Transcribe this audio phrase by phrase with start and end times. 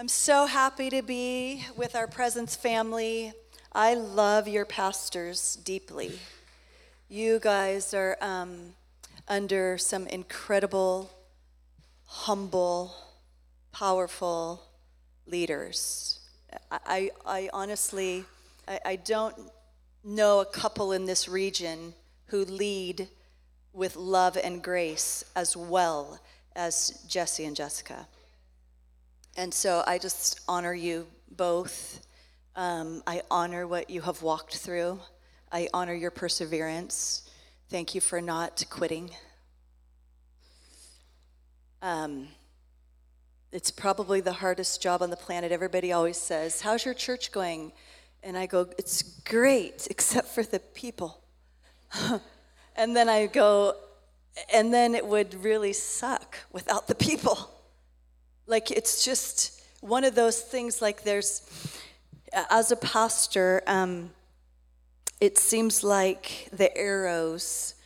[0.00, 3.34] I'm so happy to be with our Presence family.
[3.70, 6.18] I love your pastors deeply.
[7.10, 8.72] You guys are um,
[9.28, 11.10] under some incredible,
[12.06, 12.94] humble,
[13.72, 14.62] powerful
[15.26, 16.20] leaders.
[16.70, 18.24] I, I, honestly,
[18.66, 19.36] I, I don't
[20.02, 21.92] know a couple in this region
[22.28, 23.06] who lead
[23.74, 26.18] with love and grace as well
[26.56, 28.06] as Jesse and Jessica.
[29.36, 32.06] And so I just honor you both.
[32.56, 35.00] Um, I honor what you have walked through.
[35.52, 37.28] I honor your perseverance.
[37.68, 39.10] Thank you for not quitting.
[41.82, 42.28] Um,
[43.52, 45.52] it's probably the hardest job on the planet.
[45.52, 47.72] Everybody always says, How's your church going?
[48.22, 51.22] And I go, It's great, except for the people.
[52.76, 53.74] and then I go,
[54.52, 57.50] And then it would really suck without the people.
[58.50, 61.48] Like, it's just one of those things, like, there's,
[62.50, 64.10] as a pastor, um,
[65.20, 67.76] it seems like the arrows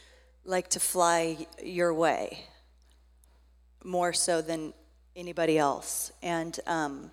[0.47, 2.47] like to fly your way
[3.85, 4.73] more so than
[5.15, 6.13] anybody else.
[6.23, 7.11] And um,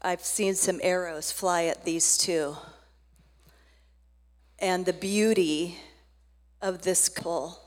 [0.00, 2.56] I've seen some arrows fly at these two.
[4.58, 5.76] And the beauty
[6.62, 7.60] of this couple,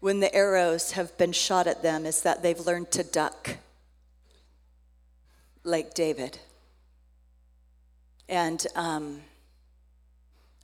[0.00, 3.58] when the arrows have been shot at them, is that they've learned to duck
[5.66, 6.38] like David.
[8.28, 9.20] And um,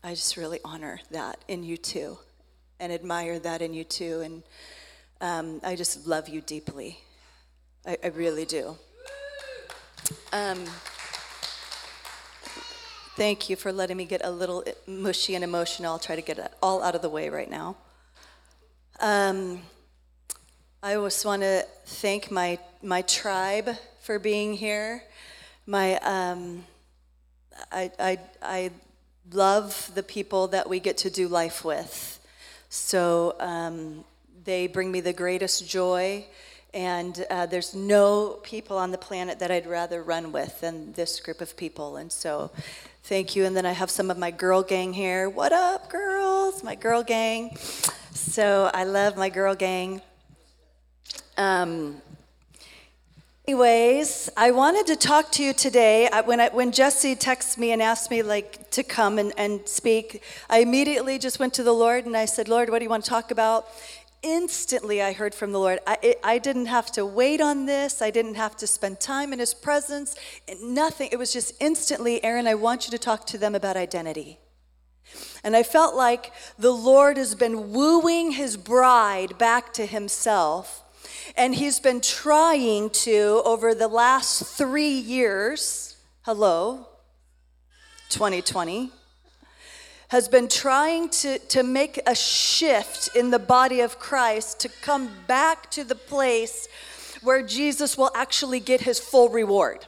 [0.03, 2.19] I just really honor that in you too
[2.81, 4.20] and admire that in you too.
[4.20, 4.42] And
[5.20, 6.98] um, I just love you deeply.
[7.86, 8.77] I, I really do.
[10.33, 10.64] Um,
[13.16, 15.92] thank you for letting me get a little mushy and emotional.
[15.92, 17.77] I'll try to get it all out of the way right now.
[19.00, 19.62] Um,
[20.83, 25.05] I just want to thank my, my tribe for being here.
[25.64, 26.64] My, um,
[27.70, 28.70] I, I, I
[29.33, 32.19] love the people that we get to do life with.
[32.69, 34.04] So um,
[34.44, 36.27] they bring me the greatest joy.
[36.75, 41.21] And uh, there's no people on the planet that I'd rather run with than this
[41.21, 41.97] group of people.
[41.97, 42.50] And so,
[43.04, 43.44] thank you.
[43.44, 45.28] And then I have some of my girl gang here.
[45.28, 46.65] What up, girls?
[46.65, 47.56] My girl gang.
[48.15, 50.00] So, I love my girl gang.
[51.37, 52.00] Um,
[53.53, 56.09] anyways, I wanted to talk to you today.
[56.25, 60.23] When, I, when Jesse texted me and asked me like to come and, and speak,
[60.49, 63.05] I immediately just went to the Lord and I said, Lord, what do you want
[63.05, 63.67] to talk about?
[64.23, 65.81] instantly I heard from the Lord.
[65.85, 68.01] I, I, didn't have to wait on this.
[68.01, 70.15] I didn't have to spend time in His presence.
[70.63, 71.09] Nothing.
[71.11, 74.39] It was just instantly, Aaron, I want you to talk to them about identity.
[75.43, 80.81] And I felt like the Lord has been wooing His bride back to Himself.
[81.37, 86.87] And He's been trying to, over the last three years, hello,
[88.10, 88.91] 2020
[90.12, 95.09] has been trying to, to make a shift in the body of Christ to come
[95.26, 96.69] back to the place
[97.22, 99.87] where Jesus will actually get his full reward.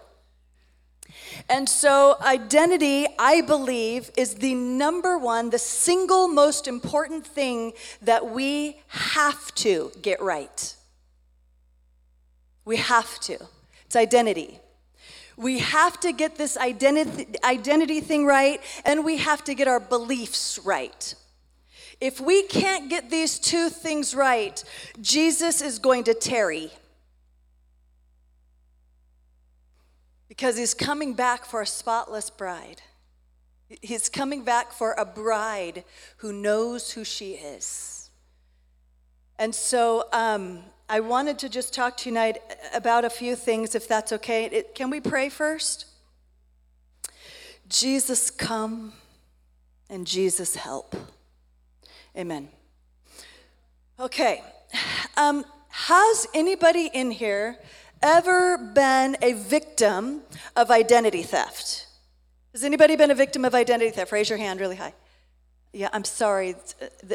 [1.50, 8.30] And so, identity, I believe, is the number one, the single most important thing that
[8.30, 10.74] we have to get right.
[12.64, 13.38] We have to.
[13.86, 14.60] It's identity.
[15.36, 19.80] We have to get this identity, identity thing right, and we have to get our
[19.80, 21.14] beliefs right.
[22.00, 24.62] If we can't get these two things right,
[25.00, 26.70] Jesus is going to tarry.
[30.28, 32.82] Because he's coming back for a spotless bride.
[33.80, 35.84] He's coming back for a bride
[36.18, 38.10] who knows who she is.
[39.38, 42.38] And so um, I wanted to just talk tonight
[42.72, 44.44] about a few things, if that's okay.
[44.44, 45.86] It, can we pray first?
[47.68, 48.92] Jesus, come
[49.90, 50.94] and Jesus, help.
[52.16, 52.48] Amen.
[53.98, 54.40] Okay.
[55.16, 57.58] Um, has anybody in here
[58.00, 60.20] ever been a victim
[60.54, 61.88] of identity theft?
[62.52, 64.12] Has anybody been a victim of identity theft?
[64.12, 64.94] Raise your hand really high.
[65.72, 66.54] Yeah, I'm sorry.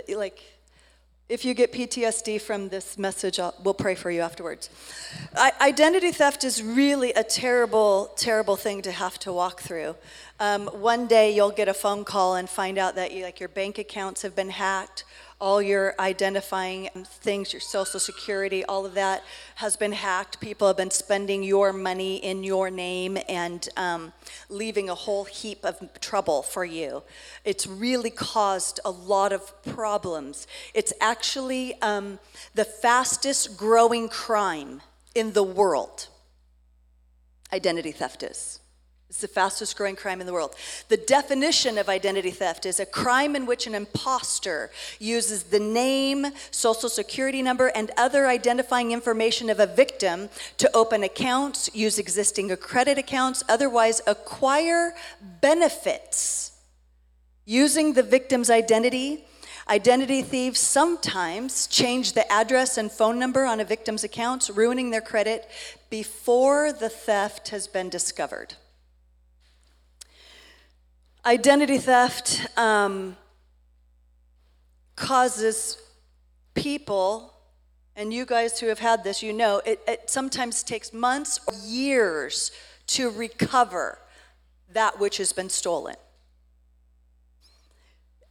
[0.10, 0.44] Like,
[1.30, 4.72] if you get PTSD from this message, I'll, we'll pray for you afterwards.
[5.36, 9.96] I, identity theft is really a terrible, terrible thing to have to walk through.
[10.40, 13.50] Um, one day you'll get a phone call and find out that you, like your
[13.50, 15.06] bank accounts have been hacked,
[15.40, 19.24] all your identifying things, your social security, all of that
[19.56, 20.40] has been hacked.
[20.42, 24.12] People have been spending your money in your name and um,
[24.50, 27.04] leaving a whole heap of trouble for you.
[27.46, 30.46] It's really caused a lot of problems.
[30.74, 32.20] It's actually um,
[32.54, 34.82] the fastest growing crime
[35.16, 36.08] in the world.
[37.54, 38.59] identity theft is.
[39.10, 40.54] It's the fastest growing crime in the world.
[40.88, 44.70] The definition of identity theft is a crime in which an imposter
[45.00, 51.04] uses the name, social security number, and other identifying information of a victim to open
[51.04, 54.94] accounts, use existing credit accounts, otherwise acquire
[55.42, 56.52] benefits
[57.46, 59.26] using the victim's identity.
[59.68, 65.02] Identity thieves sometimes change the address and phone number on a victim's accounts, ruining their
[65.02, 65.50] credit
[65.90, 68.54] before the theft has been discovered.
[71.30, 73.16] Identity theft um,
[74.96, 75.78] causes
[76.56, 77.36] people,
[77.96, 81.54] and you guys who have had this, you know, it, it sometimes takes months or
[81.64, 82.50] years
[82.88, 84.00] to recover
[84.74, 85.98] that which has been stolen.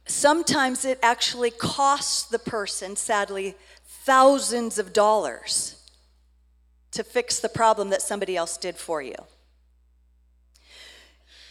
[0.05, 3.55] Sometimes it actually costs the person, sadly,
[3.85, 5.89] thousands of dollars
[6.91, 9.15] to fix the problem that somebody else did for you.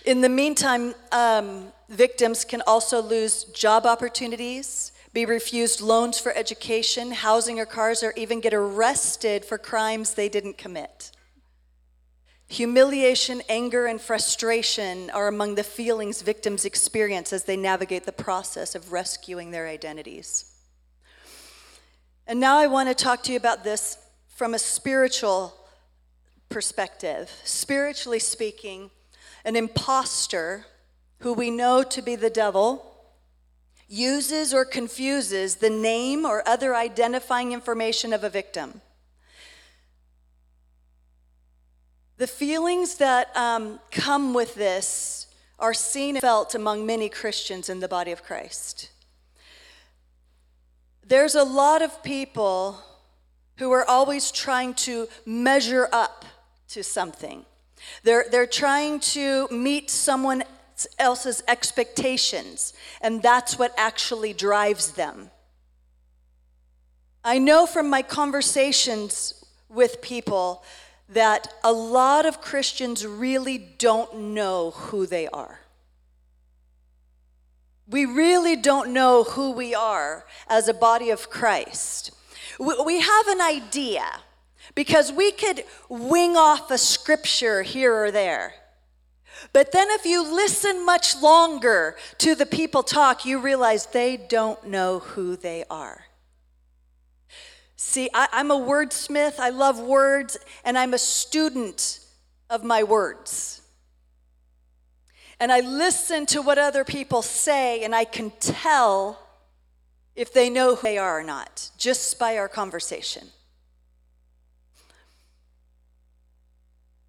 [0.08, 7.12] In the meantime, um, victims can also lose job opportunities, be refused loans for education,
[7.12, 11.10] housing, or cars, or even get arrested for crimes they didn't commit.
[12.46, 18.74] Humiliation, anger, and frustration are among the feelings victims experience as they navigate the process
[18.74, 20.54] of rescuing their identities.
[22.26, 25.52] And now I want to talk to you about this from a spiritual
[26.48, 27.30] perspective.
[27.44, 28.90] Spiritually speaking,
[29.44, 30.66] an impostor
[31.20, 32.84] who we know to be the devil
[33.88, 38.80] uses or confuses the name or other identifying information of a victim.
[42.18, 47.80] The feelings that um, come with this are seen and felt among many Christians in
[47.80, 48.90] the body of Christ.
[51.06, 52.82] There's a lot of people
[53.56, 56.24] who are always trying to measure up
[56.68, 57.44] to something.
[58.02, 60.44] They're, they're trying to meet someone
[60.98, 65.30] else's expectations, and that's what actually drives them.
[67.24, 70.62] I know from my conversations with people
[71.08, 75.60] that a lot of Christians really don't know who they are.
[77.88, 82.10] We really don't know who we are as a body of Christ.
[82.58, 84.04] We have an idea
[84.78, 88.54] because we could wing off a scripture here or there.
[89.52, 94.68] But then, if you listen much longer to the people talk, you realize they don't
[94.68, 96.04] know who they are.
[97.74, 101.98] See, I, am a wordsmith, I love words, and I'm a student
[102.48, 103.62] of my words.
[105.40, 109.18] And I listen to what other people say, and I can tell
[110.14, 113.30] if they know who they are or not, just by our conversation.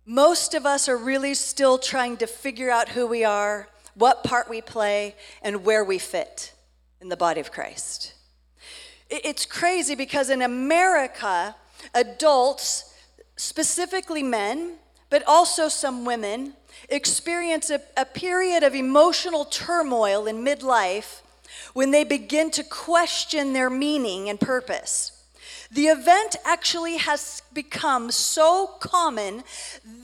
[0.10, 4.50] Most of us are really still trying to figure out who we are, what part
[4.50, 6.52] we play, and where we fit
[7.00, 8.16] in the body of Christ.
[9.12, 11.56] It's crazy because in America,
[11.94, 12.92] adults,
[13.36, 14.78] specifically men,
[15.12, 16.54] but also some women,
[16.90, 21.22] experience a, a period of emotional turmoil in midlife
[21.74, 25.19] when they begin to question their meaning and purpose.
[25.72, 29.44] The event actually has become so common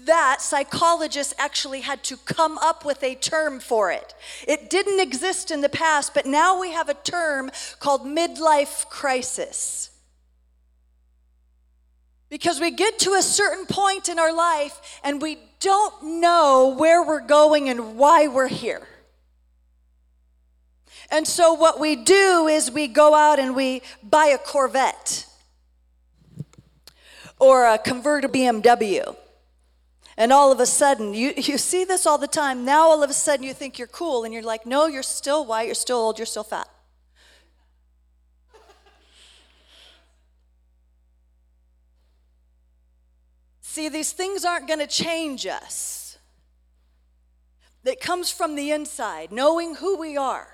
[0.03, 4.13] that psychologists actually had to come up with a term for it.
[4.47, 9.89] It didn't exist in the past, but now we have a term called midlife crisis.
[12.29, 17.03] Because we get to a certain point in our life and we don't know where
[17.03, 18.87] we're going and why we're here.
[21.09, 25.27] And so, what we do is we go out and we buy a Corvette
[27.39, 29.15] or a convertible BMW.
[30.17, 32.65] And all of a sudden, you, you see this all the time.
[32.65, 35.45] Now, all of a sudden, you think you're cool, and you're like, no, you're still
[35.45, 36.69] white, you're still old, you're still fat.
[43.61, 46.17] See, these things aren't going to change us.
[47.83, 50.47] It comes from the inside, knowing who we are.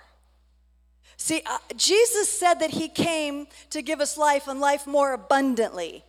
[1.18, 6.04] See, uh, Jesus said that he came to give us life and life more abundantly.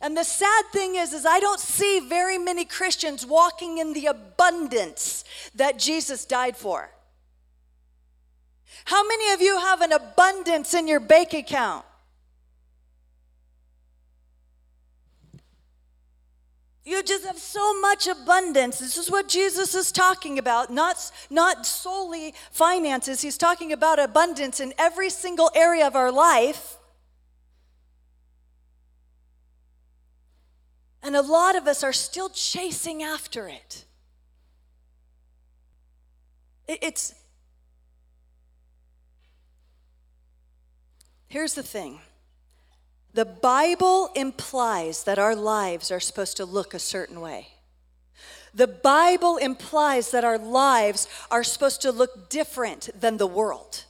[0.00, 4.06] And the sad thing is is I don't see very many Christians walking in the
[4.06, 6.90] abundance that Jesus died for.
[8.84, 11.84] How many of you have an abundance in your bank account?
[16.88, 18.78] You just have so much abundance.
[18.78, 20.96] This is what Jesus is talking about, not,
[21.28, 23.20] not solely finances.
[23.20, 26.77] He's talking about abundance in every single area of our life.
[31.02, 33.84] And a lot of us are still chasing after it.
[36.66, 37.14] It's.
[41.28, 42.00] Here's the thing
[43.14, 47.48] the Bible implies that our lives are supposed to look a certain way.
[48.54, 53.84] The Bible implies that our lives are supposed to look different than the world.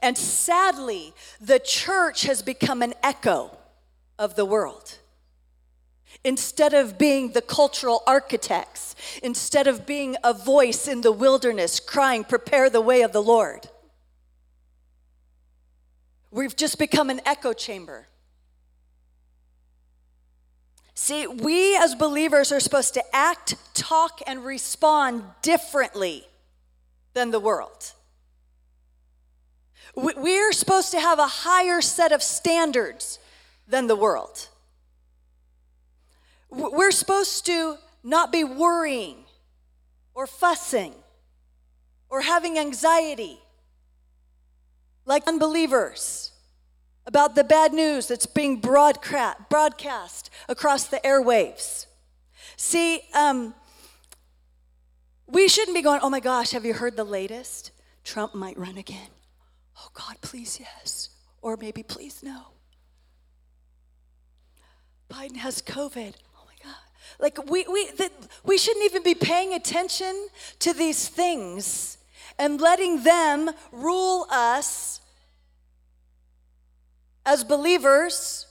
[0.00, 3.56] And sadly, the church has become an echo
[4.18, 4.98] of the world.
[6.24, 12.24] Instead of being the cultural architects, instead of being a voice in the wilderness crying,
[12.24, 13.68] Prepare the way of the Lord,
[16.30, 18.06] we've just become an echo chamber.
[20.94, 26.24] See, we as believers are supposed to act, talk, and respond differently
[27.12, 27.92] than the world.
[29.94, 33.18] We're supposed to have a higher set of standards
[33.68, 34.48] than the world.
[36.94, 39.24] Supposed to not be worrying
[40.14, 40.94] or fussing
[42.08, 43.40] or having anxiety
[45.04, 46.32] like unbelievers
[47.04, 51.86] about the bad news that's being broadcast across the airwaves.
[52.56, 53.54] See, um,
[55.26, 57.72] we shouldn't be going, oh my gosh, have you heard the latest?
[58.04, 59.10] Trump might run again.
[59.78, 61.10] Oh God, please, yes.
[61.42, 62.52] Or maybe, please, no.
[65.10, 66.14] Biden has COVID.
[67.18, 68.10] Like, we, we, the,
[68.44, 70.28] we shouldn't even be paying attention
[70.60, 71.98] to these things
[72.38, 75.00] and letting them rule us
[77.24, 78.46] as believers.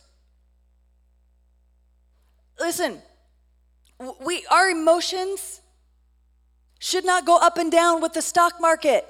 [2.60, 3.01] Listen,
[4.25, 5.62] we, our emotions
[6.79, 9.07] should not go up and down with the stock market.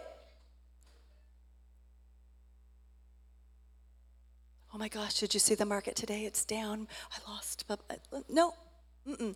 [4.73, 6.25] oh my gosh, did you see the market today?
[6.25, 6.87] It's down.
[7.11, 7.65] I lost.
[8.27, 8.55] No.
[9.07, 9.35] Mm-mm.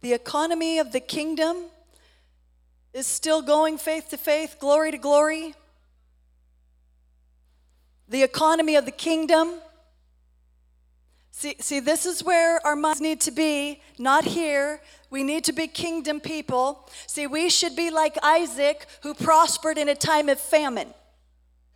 [0.00, 1.56] The economy of the kingdom
[2.92, 5.54] is still going faith to faith, glory to glory.
[8.08, 9.54] The economy of the kingdom.
[11.30, 14.80] See, see, this is where our minds need to be, not here.
[15.10, 16.88] We need to be kingdom people.
[17.06, 20.92] See, we should be like Isaac, who prospered in a time of famine.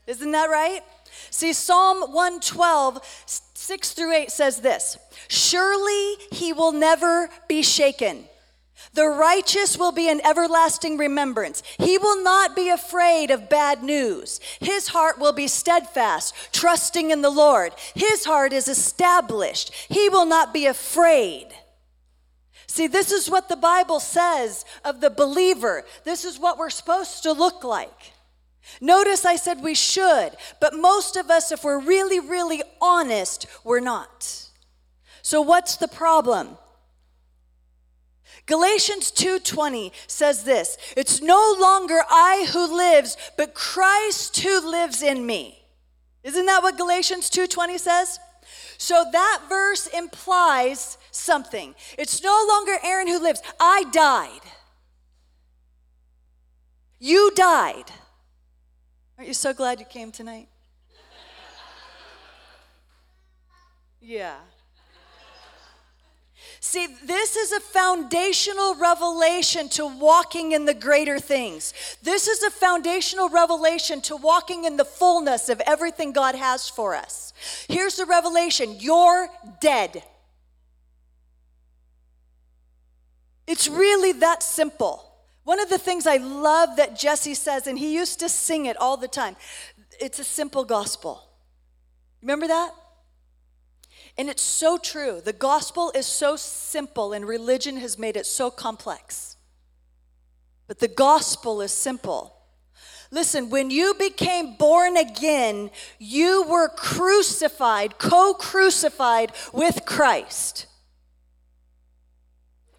[0.06, 0.82] Isn't that right?
[1.30, 8.24] See, Psalm 112, 6 through 8 says this Surely he will never be shaken.
[8.92, 11.62] The righteous will be an everlasting remembrance.
[11.78, 14.40] He will not be afraid of bad news.
[14.60, 17.72] His heart will be steadfast, trusting in the Lord.
[17.94, 19.72] His heart is established.
[19.88, 21.48] He will not be afraid.
[22.66, 25.84] See, this is what the Bible says of the believer.
[26.04, 28.12] This is what we're supposed to look like.
[28.80, 33.80] Notice I said we should, but most of us, if we're really, really honest, we're
[33.80, 34.48] not.
[35.22, 36.58] So what's the problem?
[38.46, 45.26] Galatians 2:20 says this, it's no longer I who lives, but Christ who lives in
[45.26, 45.64] me.
[46.22, 48.18] Isn't that what Galatians 2:20 says?
[48.78, 51.74] So that verse implies something.
[51.98, 53.42] It's no longer Aaron who lives.
[53.58, 54.42] I died.
[56.98, 57.90] You died.
[59.18, 60.48] Aren't you so glad you came tonight?
[64.00, 64.36] Yeah.
[66.60, 71.72] See, this is a foundational revelation to walking in the greater things.
[72.02, 76.94] This is a foundational revelation to walking in the fullness of everything God has for
[76.94, 77.32] us.
[77.68, 79.28] Here's the revelation you're
[79.60, 80.02] dead.
[83.46, 85.05] It's really that simple.
[85.46, 88.76] One of the things I love that Jesse says, and he used to sing it
[88.78, 89.36] all the time,
[90.00, 91.22] it's a simple gospel.
[92.20, 92.72] Remember that?
[94.18, 95.20] And it's so true.
[95.24, 99.36] The gospel is so simple, and religion has made it so complex.
[100.66, 102.34] But the gospel is simple.
[103.12, 110.66] Listen, when you became born again, you were crucified, co crucified with Christ.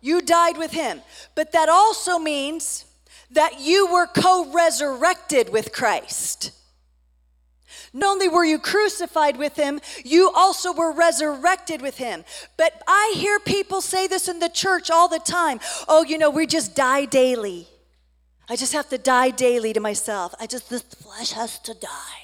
[0.08, 1.02] You died with him.
[1.36, 2.86] But that also means
[3.30, 6.52] that you were co resurrected with Christ.
[7.92, 12.24] Not only were you crucified with him, you also were resurrected with him.
[12.56, 15.60] But I hear people say this in the church all the time
[15.90, 17.68] oh, you know, we just die daily.
[18.48, 20.34] I just have to die daily to myself.
[20.40, 22.22] I just, this flesh has to die.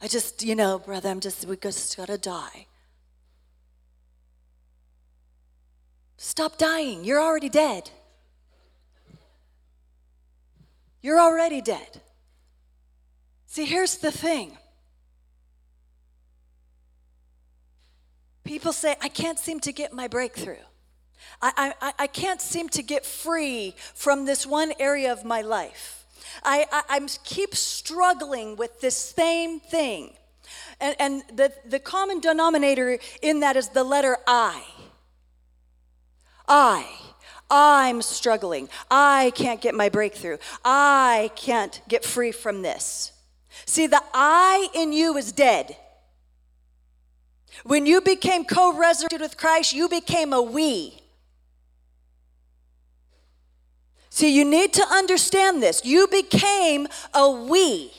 [0.00, 2.66] I just, you know, brother, I'm just, we just gotta die.
[6.16, 7.04] Stop dying.
[7.04, 7.90] You're already dead.
[11.02, 12.00] You're already dead.
[13.46, 14.56] See, here's the thing
[18.46, 20.62] People say, I can't seem to get my breakthrough.
[21.42, 26.06] I, I, I can't seem to get free from this one area of my life.
[26.44, 30.12] I, I I'm keep struggling with this same thing.
[30.80, 34.62] And, and the, the common denominator in that is the letter I.
[36.48, 36.86] I.
[37.50, 38.68] I'm struggling.
[38.90, 40.38] I can't get my breakthrough.
[40.64, 43.12] I can't get free from this.
[43.64, 45.76] See, the I in you is dead.
[47.64, 51.00] When you became co resurrected with Christ, you became a we.
[54.10, 55.84] See, you need to understand this.
[55.84, 57.92] You became a we.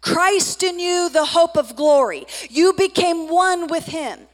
[0.00, 2.26] Christ in you, the hope of glory.
[2.48, 4.27] You became one with him.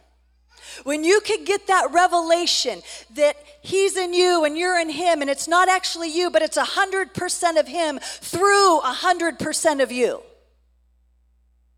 [0.83, 2.83] When you can get that revelation
[3.14, 6.59] that He's in you and you're in Him, and it's not actually you, but it's
[6.59, 10.23] 100% of Him through 100% of you.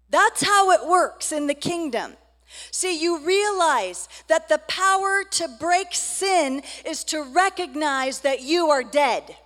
[0.08, 2.14] That's how it works in the kingdom.
[2.70, 8.82] See, you realize that the power to break sin is to recognize that you are
[8.82, 9.36] dead.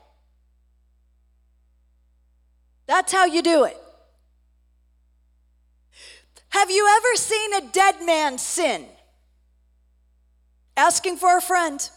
[2.87, 3.77] That's how you do it.
[6.51, 8.85] Have you ever seen a dead man sin?
[10.81, 11.91] Asking for a friend.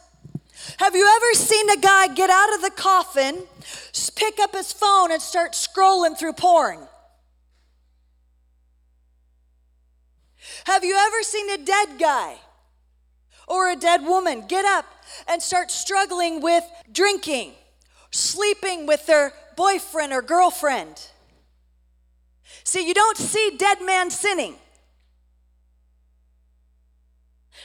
[0.78, 3.44] Have you ever seen a guy get out of the coffin,
[4.16, 6.80] pick up his phone, and start scrolling through porn?
[10.66, 12.36] Have you ever seen a dead guy
[13.48, 14.86] or a dead woman get up
[15.30, 17.54] and start struggling with drinking,
[18.12, 21.08] sleeping with their boyfriend or girlfriend?
[22.66, 24.56] See, you don't see dead man sinning.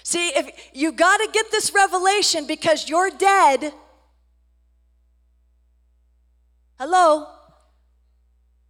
[0.09, 3.75] See, if you got to get this revelation because you're dead.
[6.79, 7.27] Hello?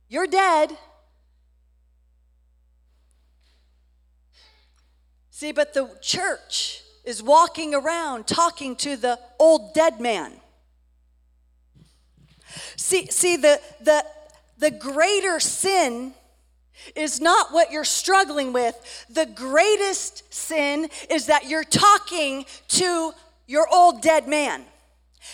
[0.08, 0.76] You're dead.
[5.30, 10.32] See, but the church is walking around talking to the old dead man.
[12.74, 14.04] See, see the, the,
[14.58, 16.14] the greater sin
[16.94, 19.06] is not what you're struggling with.
[19.10, 23.12] The greatest sin is that you're talking to
[23.46, 24.64] your old dead man.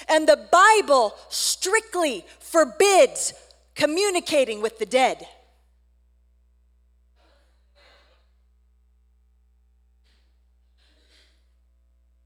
[0.09, 3.35] And the Bible strictly forbids
[3.75, 5.27] communicating with the dead.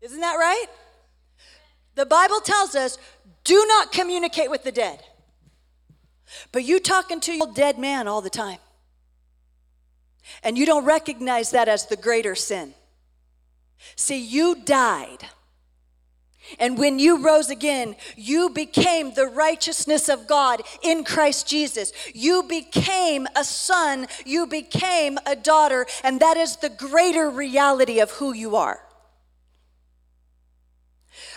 [0.01, 0.67] Isn't that right?
[1.97, 2.99] The Bible tells us
[3.45, 5.03] do not communicate with the dead.
[6.53, 8.59] But you talking to your dead man all the time.
[10.43, 12.75] And you don't recognize that as the greater sin.
[13.97, 15.25] See, you died.
[16.59, 21.93] And when you rose again, you became the righteousness of God in Christ Jesus.
[22.15, 28.13] You became a son, you became a daughter, and that is the greater reality of
[28.13, 28.81] who you are.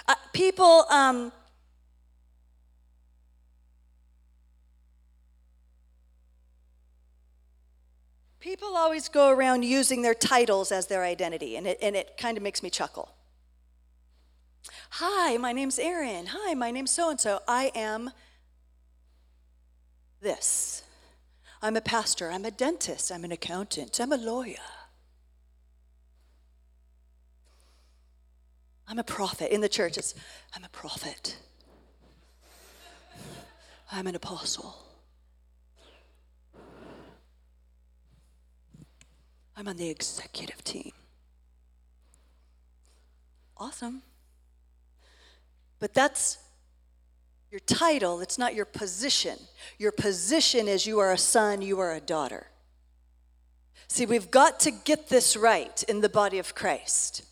[0.08, 1.34] Uh, people, um,
[8.42, 12.38] People always go around using their titles as their identity, and it, and it kind
[12.38, 13.14] of makes me chuckle.
[14.90, 16.26] Hi, my name's Erin.
[16.32, 17.40] Hi, my name's so and so.
[17.48, 18.10] I am
[20.22, 20.82] this.
[21.62, 22.32] I'm a pastor.
[22.32, 23.12] I'm a dentist.
[23.12, 24.00] I'm an accountant.
[24.00, 24.56] I'm a lawyer.
[28.88, 29.54] I'm a prophet.
[29.54, 30.16] In the church, it's
[30.56, 31.38] I'm a prophet.
[33.92, 34.91] I'm an apostle.
[39.56, 40.92] I'm on the executive team.
[43.58, 44.02] Awesome.
[45.80, 46.38] But that's
[47.52, 49.38] your title, it's not your position.
[49.78, 52.48] Your position is you are a son, you are a daughter.
[53.88, 57.24] See, we've got to get this right in the body of Christ.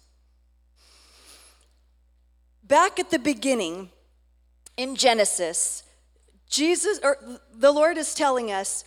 [2.62, 3.90] Back at the beginning
[4.76, 5.84] in Genesis,
[6.50, 7.18] Jesus or
[7.54, 8.84] the Lord is telling us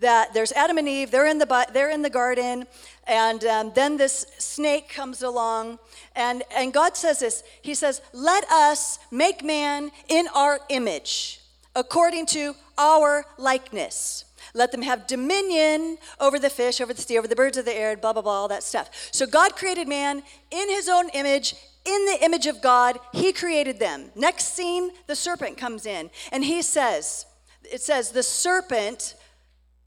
[0.00, 2.66] that there's Adam and Eve, they're in the, they're in the garden,
[3.06, 5.78] and um, then this snake comes along,
[6.16, 11.40] and, and God says this He says, Let us make man in our image,
[11.76, 14.24] according to our likeness.
[14.52, 17.74] Let them have dominion over the fish, over the sea, over the birds of the
[17.74, 18.90] air, and blah, blah, blah, all that stuff.
[19.10, 21.54] So God created man in his own image,
[21.84, 24.10] in the image of God, he created them.
[24.14, 27.26] Next scene, the serpent comes in, and he says,
[27.64, 29.14] It says, the serpent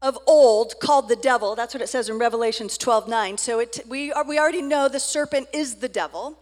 [0.00, 1.54] of old called the devil.
[1.54, 3.38] That's what it says in Revelations 12 9.
[3.38, 6.38] So it, we, are, we already know the serpent is the devil.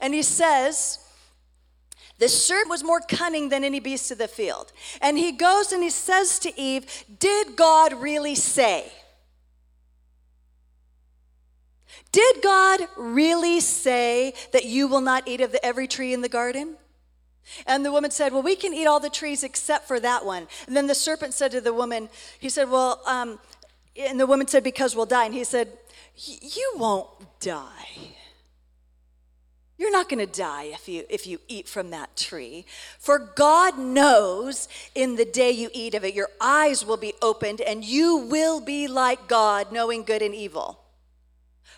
[0.00, 0.98] And he says,
[2.18, 4.72] the serpent was more cunning than any beast of the field.
[5.00, 8.92] And he goes and he says to Eve, Did God really say?
[12.10, 16.28] Did God really say that you will not eat of the, every tree in the
[16.28, 16.76] garden?
[17.66, 20.46] And the woman said, Well, we can eat all the trees except for that one.
[20.66, 23.38] And then the serpent said to the woman, He said, Well, um,
[23.96, 25.24] and the woman said, Because we'll die.
[25.24, 25.68] And he said,
[26.14, 27.08] You won't
[27.40, 28.14] die.
[29.78, 32.66] You're not going to die if you, if you eat from that tree.
[32.98, 37.60] For God knows in the day you eat of it, your eyes will be opened
[37.60, 40.80] and you will be like God, knowing good and evil.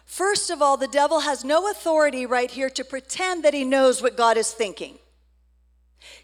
[0.06, 4.00] First of all, the devil has no authority right here to pretend that he knows
[4.02, 4.98] what God is thinking.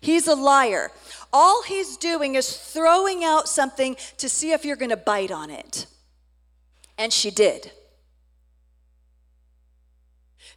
[0.01, 0.91] He's a liar.
[1.33, 5.51] All he's doing is throwing out something to see if you're going to bite on
[5.51, 5.87] it.
[6.99, 7.73] And she did.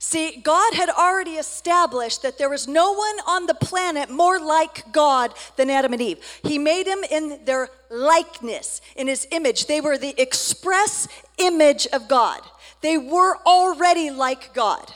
[0.01, 4.93] See, God had already established that there was no one on the planet more like
[4.93, 6.23] God than Adam and Eve.
[6.41, 9.65] He made them in their likeness, in his image.
[9.65, 12.39] They were the express image of God.
[12.79, 14.93] They were already like God.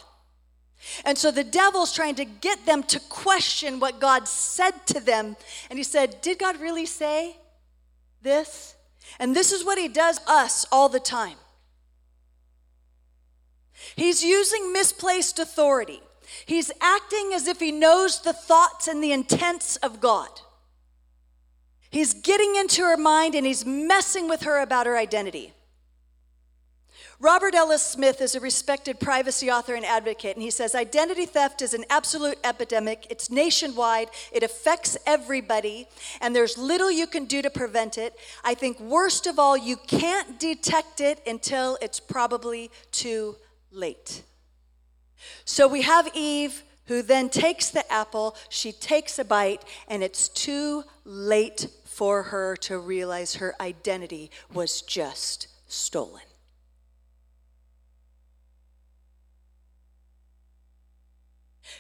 [1.05, 5.35] And so the devil's trying to get them to question what God said to them.
[5.69, 7.37] And he said, Did God really say
[8.21, 8.75] this?
[9.19, 11.37] And this is what he does us all the time.
[13.95, 16.01] He's using misplaced authority.
[16.45, 20.29] He's acting as if he knows the thoughts and the intents of God.
[21.89, 25.53] He's getting into her mind and he's messing with her about her identity.
[27.19, 31.61] Robert Ellis Smith is a respected privacy author and advocate, and he says identity theft
[31.61, 33.07] is an absolute epidemic.
[33.09, 35.87] It's nationwide, it affects everybody,
[36.21, 38.15] and there's little you can do to prevent it.
[38.43, 43.37] I think, worst of all, you can't detect it until it's probably too
[43.71, 44.23] late.
[45.45, 50.27] So we have Eve who then takes the apple, she takes a bite, and it's
[50.27, 56.23] too late for her to realize her identity was just stolen.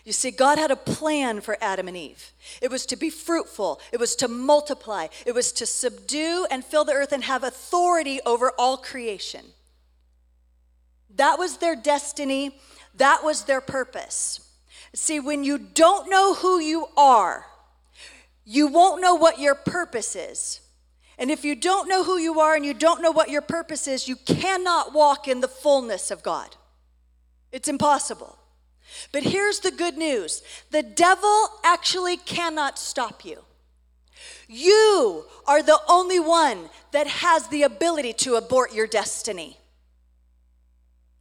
[0.03, 2.31] You see, God had a plan for Adam and Eve.
[2.61, 6.85] It was to be fruitful, it was to multiply, it was to subdue and fill
[6.85, 9.45] the earth and have authority over all creation.
[11.15, 12.57] That was their destiny,
[12.95, 14.39] that was their purpose.
[14.95, 17.45] See, when you don't know who you are,
[18.45, 20.59] you won't know what your purpose is.
[21.17, 23.87] And if you don't know who you are and you don't know what your purpose
[23.87, 26.55] is, you cannot walk in the fullness of God.
[27.51, 28.37] It's impossible.
[29.11, 33.39] But here's the good news the devil actually cannot stop you.
[34.47, 39.57] You are the only one that has the ability to abort your destiny.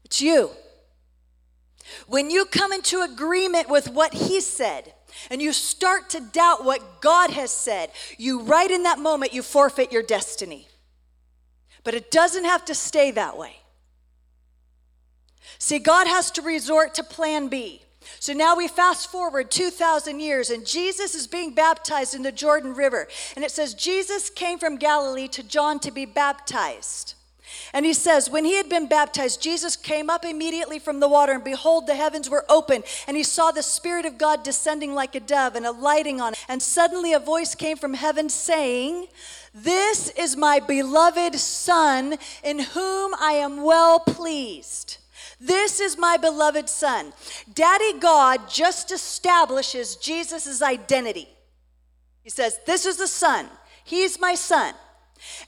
[0.04, 0.50] It's you.
[2.06, 4.92] When you come into agreement with what he said,
[5.30, 9.42] and you start to doubt what God has said, you right in that moment you
[9.42, 10.68] forfeit your destiny.
[11.84, 13.56] But it doesn't have to stay that way.
[15.58, 17.82] See, God has to resort to plan B.
[18.18, 22.74] So now we fast forward 2,000 years, and Jesus is being baptized in the Jordan
[22.74, 23.08] River.
[23.36, 27.14] And it says, Jesus came from Galilee to John to be baptized.
[27.72, 31.32] And he says, When he had been baptized, Jesus came up immediately from the water,
[31.32, 35.14] and behold, the heavens were open, and he saw the Spirit of God descending like
[35.14, 36.44] a dove and alighting on it.
[36.48, 39.06] And suddenly a voice came from heaven saying,
[39.54, 44.98] This is my beloved Son, in whom I am well pleased.
[45.42, 47.12] This is my beloved Son.
[47.52, 51.28] Daddy God just establishes Jesus' identity.
[52.22, 53.48] He says, This is the Son.
[53.82, 54.72] He's my Son.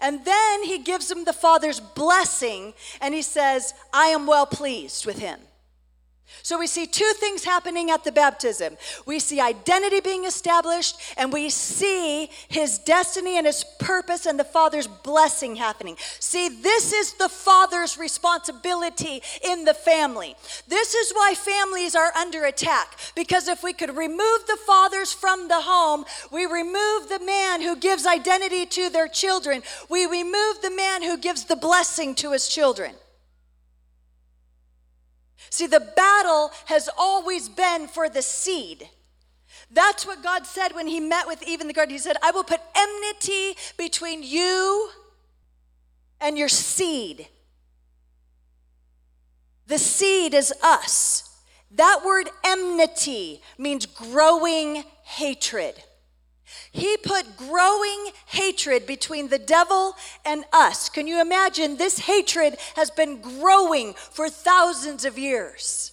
[0.00, 5.06] And then he gives him the Father's blessing and he says, I am well pleased
[5.06, 5.38] with him.
[6.44, 8.76] So we see two things happening at the baptism.
[9.06, 14.44] We see identity being established, and we see his destiny and his purpose and the
[14.44, 15.96] Father's blessing happening.
[16.20, 20.36] See, this is the Father's responsibility in the family.
[20.68, 25.48] This is why families are under attack, because if we could remove the fathers from
[25.48, 30.76] the home, we remove the man who gives identity to their children, we remove the
[30.76, 32.96] man who gives the blessing to his children.
[35.50, 38.88] See, the battle has always been for the seed.
[39.70, 41.94] That's what God said when He met with Eve in the garden.
[41.94, 44.90] He said, I will put enmity between you
[46.20, 47.28] and your seed.
[49.66, 51.40] The seed is us.
[51.70, 55.82] That word enmity means growing hatred.
[56.70, 60.88] He put growing hatred between the devil and us.
[60.88, 61.76] Can you imagine?
[61.76, 65.92] This hatred has been growing for thousands of years.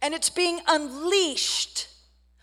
[0.00, 1.88] And it's being unleashed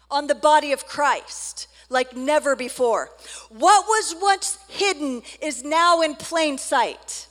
[0.09, 3.09] on the body of Christ like never before.
[3.49, 7.27] What was once hidden is now in plain sight.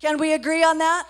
[0.00, 1.06] Can we agree on that?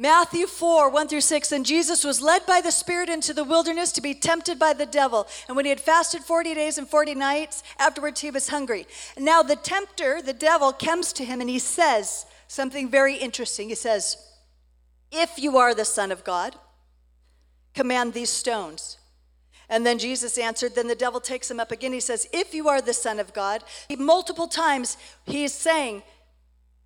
[0.00, 1.52] Matthew 4, 1 through 6.
[1.52, 4.86] And Jesus was led by the Spirit into the wilderness to be tempted by the
[4.86, 5.28] devil.
[5.46, 8.86] And when he had fasted 40 days and 40 nights, afterwards he was hungry.
[9.14, 13.68] And now the tempter, the devil, comes to him and he says something very interesting.
[13.68, 14.16] He says,
[15.12, 16.56] If you are the Son of God,
[17.74, 18.96] command these stones.
[19.68, 21.92] And then Jesus answered, then the devil takes him up again.
[21.92, 23.62] He says, If you are the Son of God,
[23.98, 26.02] multiple times he is saying,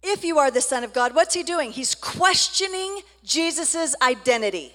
[0.04, 1.72] if you are the Son of God, what's he doing?
[1.72, 4.74] He's questioning Jesus' identity.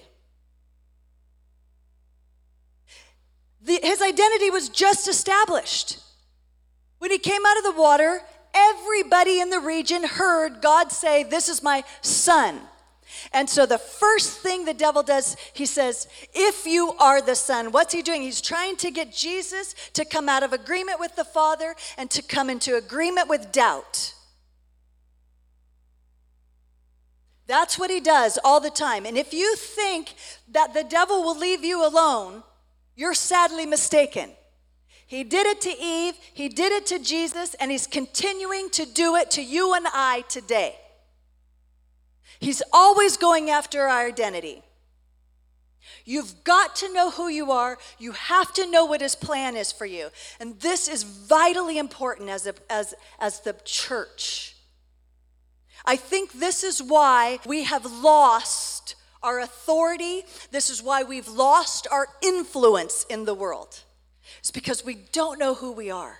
[3.62, 5.98] The, his identity was just established.
[6.98, 8.20] When he came out of the water,
[8.52, 12.60] everybody in the region heard God say, This is my son.
[13.32, 17.72] And so the first thing the devil does, he says, If you are the Son,
[17.72, 18.22] what's he doing?
[18.22, 22.22] He's trying to get Jesus to come out of agreement with the Father and to
[22.22, 24.14] come into agreement with doubt.
[27.50, 29.04] That's what he does all the time.
[29.04, 30.14] And if you think
[30.52, 32.44] that the devil will leave you alone,
[32.94, 34.30] you're sadly mistaken.
[35.04, 39.16] He did it to Eve, he did it to Jesus, and he's continuing to do
[39.16, 40.76] it to you and I today.
[42.38, 44.62] He's always going after our identity.
[46.04, 47.78] You've got to know who you are.
[47.98, 50.10] You have to know what his plan is for you.
[50.38, 54.54] And this is vitally important as, a, as, as the church.
[55.84, 60.22] I think this is why we have lost our authority.
[60.50, 63.80] This is why we've lost our influence in the world.
[64.38, 66.18] It's because we don't know who we are.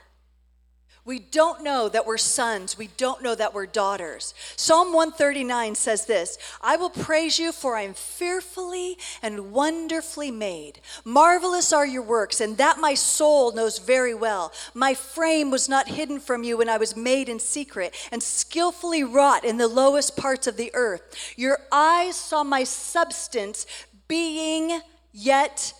[1.04, 2.76] We don't know that we're sons.
[2.76, 4.34] We don't know that we're daughters.
[4.56, 10.80] Psalm 139 says this I will praise you, for I am fearfully and wonderfully made.
[11.04, 14.52] Marvelous are your works, and that my soul knows very well.
[14.74, 19.02] My frame was not hidden from you when I was made in secret and skillfully
[19.02, 21.34] wrought in the lowest parts of the earth.
[21.36, 23.66] Your eyes saw my substance
[24.06, 24.80] being
[25.12, 25.72] yet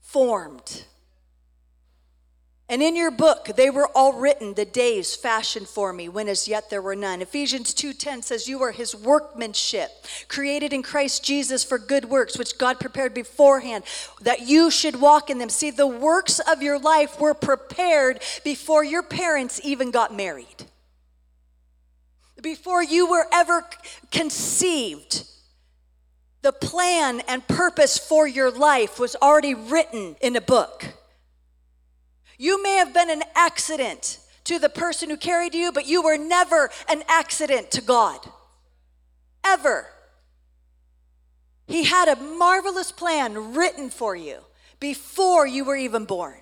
[0.00, 0.84] formed.
[2.66, 6.48] And in your book they were all written the days fashioned for me when as
[6.48, 7.20] yet there were none.
[7.20, 9.90] Ephesians 2:10 says you are his workmanship,
[10.28, 13.84] created in Christ Jesus for good works which God prepared beforehand
[14.22, 15.50] that you should walk in them.
[15.50, 20.64] See, the works of your life were prepared before your parents even got married.
[22.40, 23.66] Before you were ever
[24.10, 25.24] conceived.
[26.40, 30.84] The plan and purpose for your life was already written in a book.
[32.38, 36.18] You may have been an accident to the person who carried you, but you were
[36.18, 38.20] never an accident to God.
[39.44, 39.86] Ever.
[41.66, 44.38] He had a marvelous plan written for you
[44.80, 46.36] before you were even born.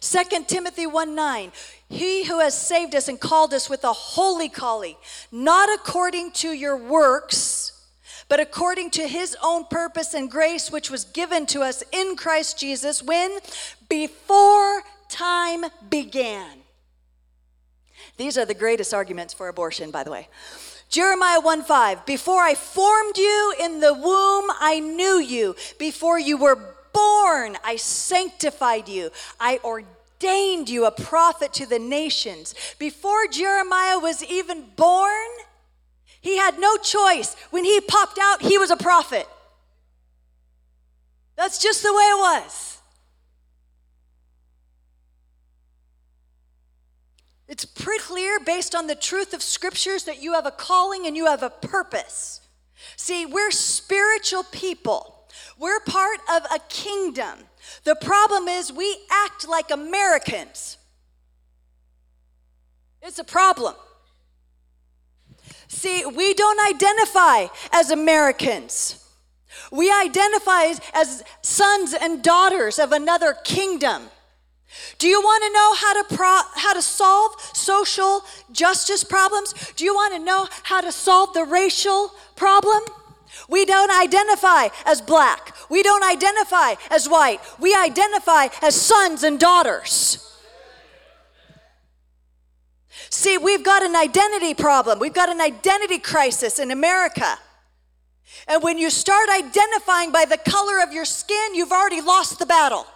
[0.00, 1.52] 2 Timothy 1 9,
[1.88, 4.94] he who has saved us and called us with a holy calling,
[5.32, 7.72] not according to your works,
[8.28, 12.58] but according to his own purpose and grace, which was given to us in Christ
[12.58, 13.38] Jesus when
[13.92, 16.48] before time began.
[18.16, 20.28] These are the greatest arguments for abortion, by the way.
[20.88, 25.54] Jeremiah 1 5, before I formed you in the womb, I knew you.
[25.78, 26.58] Before you were
[26.94, 29.10] born, I sanctified you.
[29.38, 32.54] I ordained you a prophet to the nations.
[32.78, 35.28] Before Jeremiah was even born,
[36.18, 37.34] he had no choice.
[37.50, 39.28] When he popped out, he was a prophet.
[41.36, 42.78] That's just the way it was.
[47.52, 51.14] It's pretty clear based on the truth of scriptures that you have a calling and
[51.14, 52.40] you have a purpose.
[52.96, 55.26] See, we're spiritual people.
[55.58, 57.40] We're part of a kingdom.
[57.84, 60.78] The problem is we act like Americans.
[63.02, 63.74] It's a problem.
[65.68, 69.06] See, we don't identify as Americans.
[69.70, 74.04] We identify as sons and daughters of another kingdom.
[74.98, 79.54] Do you want to know how to pro- how to solve social justice problems?
[79.76, 82.82] Do you want to know how to solve the racial problem?
[83.48, 85.54] We don't identify as black.
[85.68, 87.40] We don't identify as white.
[87.58, 90.18] We identify as sons and daughters.
[93.10, 94.98] See, we've got an identity problem.
[94.98, 97.38] We've got an identity crisis in America.
[98.48, 102.46] And when you start identifying by the color of your skin, you've already lost the
[102.46, 102.86] battle.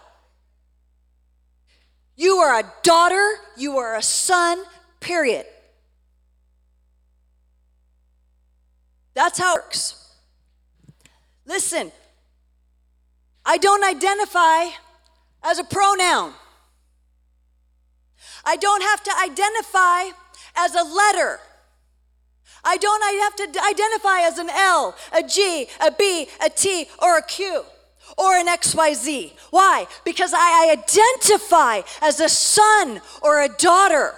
[2.17, 4.63] You are a daughter, you are a son,
[5.01, 5.47] period.
[9.15, 10.15] That's how it works.
[11.47, 11.93] Listen,
[13.45, 14.67] I don't identify
[15.43, 16.33] as a pronoun.
[18.45, 20.17] I don't have to identify
[20.57, 21.41] as a letter.
[22.65, 27.19] I don't have to identify as an L, a G, a B, a T, or
[27.19, 27.63] a Q,
[28.17, 29.33] or an XYZ.
[29.51, 29.87] Why?
[30.05, 34.15] Because I identify as a son or a daughter.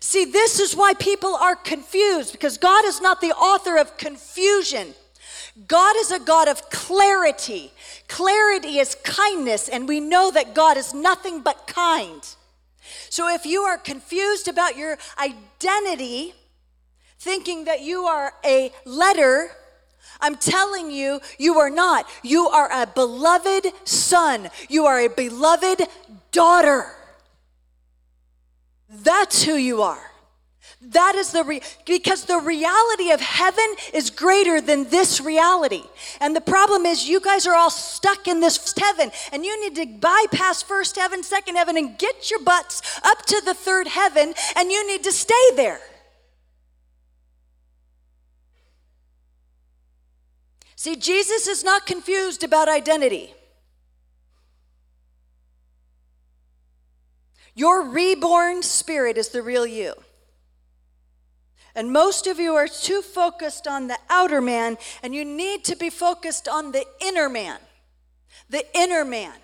[0.00, 4.94] See, this is why people are confused because God is not the author of confusion.
[5.66, 7.72] God is a God of clarity.
[8.08, 12.22] Clarity is kindness, and we know that God is nothing but kind.
[13.10, 16.34] So if you are confused about your identity,
[17.18, 19.50] thinking that you are a letter,
[20.20, 22.06] I'm telling you, you are not.
[22.22, 25.82] You are a beloved son, you are a beloved
[26.32, 26.86] daughter.
[28.88, 30.10] That's who you are.
[30.82, 35.82] That is the re- because the reality of heaven is greater than this reality.
[36.20, 39.76] And the problem is you guys are all stuck in this heaven and you need
[39.76, 44.32] to bypass first heaven, second heaven and get your butts up to the third heaven
[44.56, 45.80] and you need to stay there.
[50.80, 53.34] See, Jesus is not confused about identity.
[57.54, 59.92] Your reborn spirit is the real you.
[61.74, 65.76] And most of you are too focused on the outer man, and you need to
[65.76, 67.58] be focused on the inner man.
[68.48, 69.34] The inner man.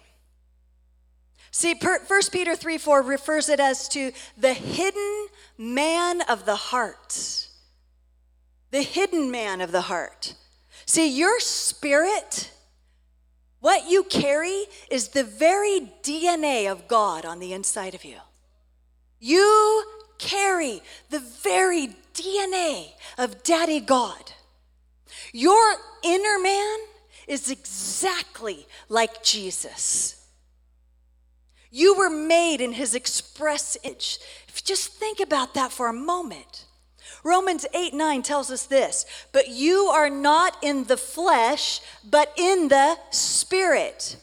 [1.51, 1.99] See, 1
[2.33, 5.27] Peter 3 4 refers it as to the hidden
[5.59, 7.49] man of the heart.
[8.71, 10.33] The hidden man of the heart.
[10.87, 12.51] See, your spirit,
[13.61, 18.19] what you carry, is the very DNA of God on the inside of you.
[19.19, 19.85] You
[20.19, 24.33] carry the very DNA of Daddy God.
[25.33, 26.79] Your inner man
[27.27, 30.25] is exactly like Jesus.
[31.73, 34.19] You were made in his express image.
[34.65, 36.66] Just think about that for a moment.
[37.27, 42.69] Romans 8 9 tells us this, but you are not in the flesh, but in
[42.69, 44.17] the spirit.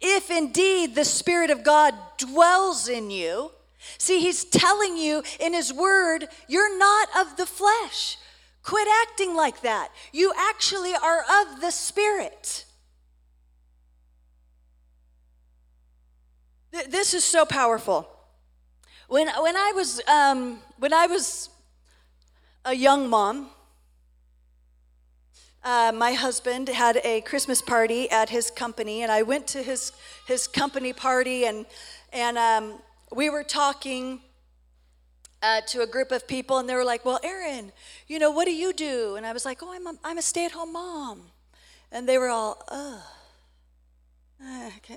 [0.00, 3.50] If indeed the Spirit of God dwells in you,
[3.96, 8.18] See, he's telling you in his word, you're not of the flesh.
[8.62, 9.90] Quit acting like that.
[10.12, 12.64] You actually are of the Spirit.
[16.88, 18.08] This is so powerful.
[19.08, 21.48] When, when, I was, um, when I was
[22.68, 23.48] a young mom,
[25.64, 29.92] uh, my husband had a Christmas party at his company, and I went to his,
[30.26, 31.64] his company party, and,
[32.12, 32.78] and um,
[33.10, 34.20] we were talking
[35.40, 37.72] uh, to a group of people, and they were like, Well, Erin,
[38.06, 39.16] you know, what do you do?
[39.16, 41.22] And I was like, Oh, I'm a, I'm a stay at home mom.
[41.90, 43.00] And they were all, Ugh.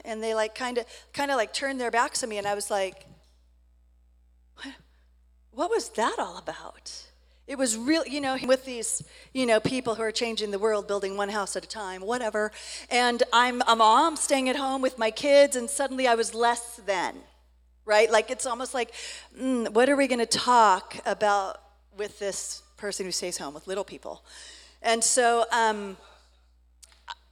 [0.04, 2.54] And they like kind of kind of like turned their backs on me, and I
[2.54, 3.06] was like,
[4.58, 4.74] what,
[5.52, 7.12] what was that all about?
[7.52, 10.88] It was real, you know, with these, you know, people who are changing the world,
[10.88, 12.50] building one house at a time, whatever.
[12.90, 16.78] And I'm a mom staying at home with my kids, and suddenly I was less
[16.78, 17.18] than
[17.84, 18.10] right?
[18.10, 18.94] Like it's almost like,
[19.38, 21.62] mm, what are we going to talk about
[21.98, 24.24] with this person who stays home with little people?
[24.82, 25.98] And so um,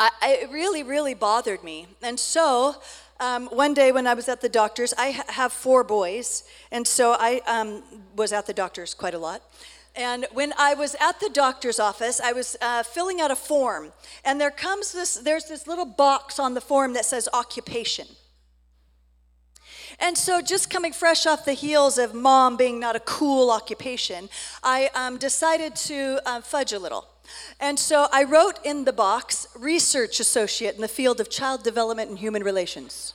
[0.02, 0.10] I,
[0.42, 1.88] it really, really bothered me.
[2.02, 2.76] And so
[3.22, 6.86] um, one day when I was at the doctor's, I ha- have four boys, and
[6.86, 7.84] so I um,
[8.18, 9.42] was at the doctor's quite a lot.
[9.96, 13.92] And when I was at the doctor's office, I was uh, filling out a form,
[14.24, 18.08] and there comes this, there's this little box on the form that says occupation.
[20.00, 24.30] And so, just coming fresh off the heels of mom being not a cool occupation,
[24.64, 27.06] I um, decided to uh, fudge a little.
[27.60, 32.10] And so I wrote in the box, research associate in the field of child development
[32.10, 33.14] and human relations.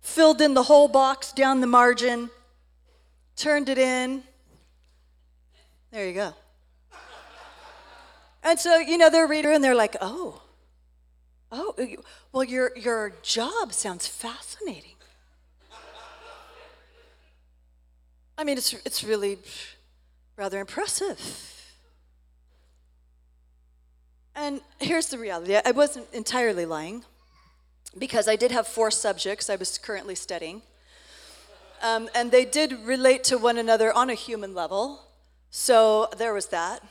[0.00, 2.30] Filled in the whole box down the margin,
[3.40, 4.22] turned it in.
[5.90, 6.34] There you go.
[8.42, 10.42] And so, you know, they're reader and they're like, oh,
[11.52, 11.74] Oh,
[12.32, 14.94] well, your, your job sounds fascinating.
[18.38, 19.38] I mean, it's, it's really
[20.36, 21.18] rather impressive.
[24.34, 27.04] And here's the reality I wasn't entirely lying
[27.98, 30.62] because I did have four subjects I was currently studying.
[31.82, 35.00] Um, and they did relate to one another on a human level.
[35.50, 36.82] So there was that.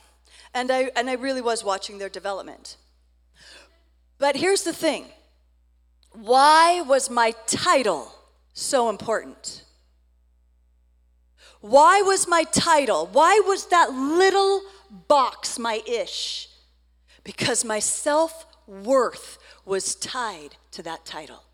[0.52, 2.76] And I, and I really was watching their development.
[4.18, 5.06] But here's the thing
[6.12, 8.12] why was my title
[8.52, 9.64] so important?
[11.60, 13.08] Why was my title?
[13.12, 14.62] Why was that little
[15.08, 16.48] box my ish?
[17.22, 21.44] Because my self worth was tied to that title.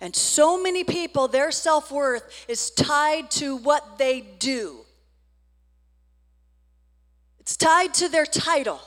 [0.00, 4.80] And so many people, their self worth is tied to what they do,
[7.38, 8.80] it's tied to their title.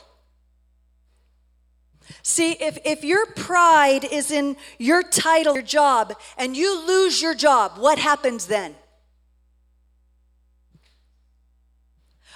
[2.22, 7.34] See, if, if your pride is in your title, your job, and you lose your
[7.34, 8.76] job, what happens then?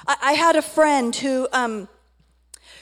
[0.05, 1.89] I, had a friend who, um,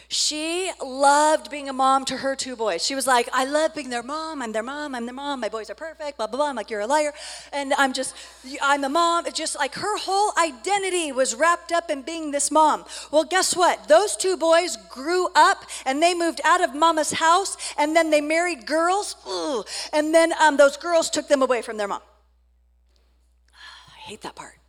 [0.07, 2.85] she loved being a mom to her two boys.
[2.85, 4.41] She was like, I love being their mom.
[4.41, 4.93] I'm their mom.
[4.93, 5.39] I'm their mom.
[5.39, 6.49] My boys are perfect, blah, blah, blah.
[6.49, 7.13] I'm like, you're a liar.
[7.51, 8.15] And I'm just,
[8.61, 9.25] I'm the mom.
[9.25, 12.85] It's just like her whole identity was wrapped up in being this mom.
[13.11, 13.87] Well, guess what?
[13.87, 18.21] Those two boys grew up and they moved out of mama's house and then they
[18.21, 19.15] married girls.
[19.27, 19.67] Ugh.
[19.91, 22.01] And then um, those girls took them away from their mom.
[23.53, 24.59] I hate that part.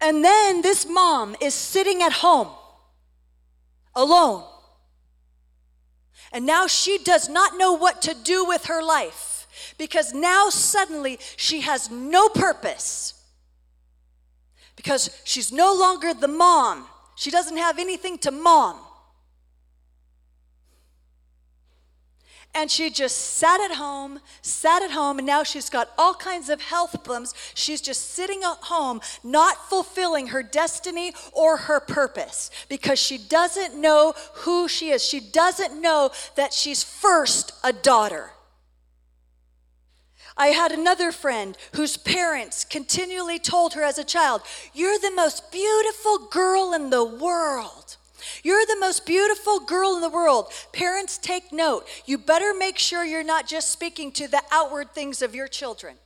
[0.00, 2.48] And then this mom is sitting at home
[3.94, 4.44] alone.
[6.32, 9.46] And now she does not know what to do with her life
[9.78, 13.14] because now suddenly she has no purpose.
[14.76, 16.86] Because she's no longer the mom.
[17.16, 18.78] She doesn't have anything to mom.
[22.54, 26.48] And she just sat at home, sat at home, and now she's got all kinds
[26.48, 27.34] of health problems.
[27.54, 33.80] She's just sitting at home, not fulfilling her destiny or her purpose because she doesn't
[33.80, 35.04] know who she is.
[35.04, 38.32] She doesn't know that she's first a daughter.
[40.38, 44.42] I had another friend whose parents continually told her as a child,
[44.72, 47.97] You're the most beautiful girl in the world.
[48.42, 50.52] You're the most beautiful girl in the world.
[50.72, 51.86] Parents, take note.
[52.06, 55.96] You better make sure you're not just speaking to the outward things of your children.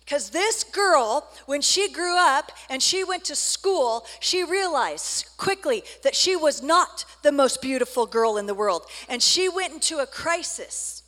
[0.00, 5.84] Because this girl, when she grew up and she went to school, she realized quickly
[6.02, 8.86] that she was not the most beautiful girl in the world.
[9.08, 10.99] And she went into a crisis.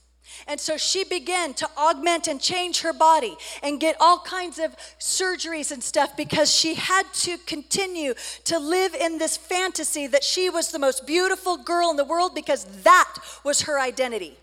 [0.47, 4.77] And so she began to augment and change her body and get all kinds of
[4.99, 8.15] surgeries and stuff because she had to continue
[8.45, 12.35] to live in this fantasy that she was the most beautiful girl in the world
[12.35, 13.15] because that
[13.45, 14.37] was her identity.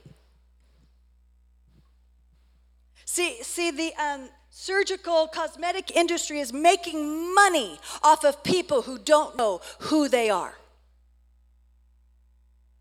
[3.06, 9.36] See, see the um, surgical cosmetic industry is making money off of people who don't
[9.36, 10.56] know who they are.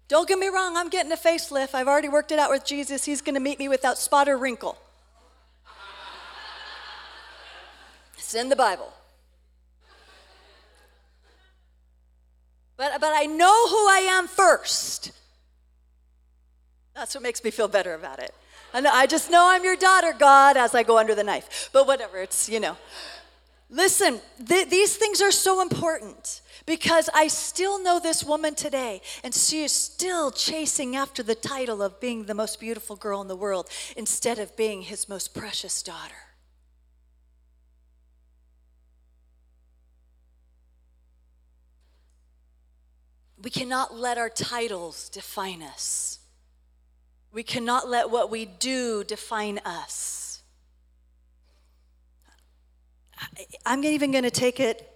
[0.08, 1.74] Don't get me wrong, I'm getting a facelift.
[1.74, 3.04] I've already worked it out with Jesus.
[3.04, 4.78] He's going to meet me without spot or wrinkle.
[8.16, 8.92] It's in the Bible.
[12.78, 15.12] But, but I know who I am first.
[16.94, 18.34] That's what makes me feel better about it.
[18.74, 21.70] Know, I just know I'm your daughter, God, as I go under the knife.
[21.72, 22.76] But whatever, it's, you know.
[23.70, 29.34] Listen, th- these things are so important because I still know this woman today, and
[29.34, 33.36] she is still chasing after the title of being the most beautiful girl in the
[33.36, 36.14] world instead of being his most precious daughter.
[43.40, 46.18] We cannot let our titles define us.
[47.32, 50.27] We cannot let what we do define us.
[53.66, 54.90] I'm even going to take it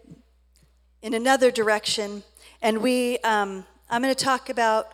[1.03, 2.23] in another direction,
[2.61, 4.89] and we, um, I'm going to talk about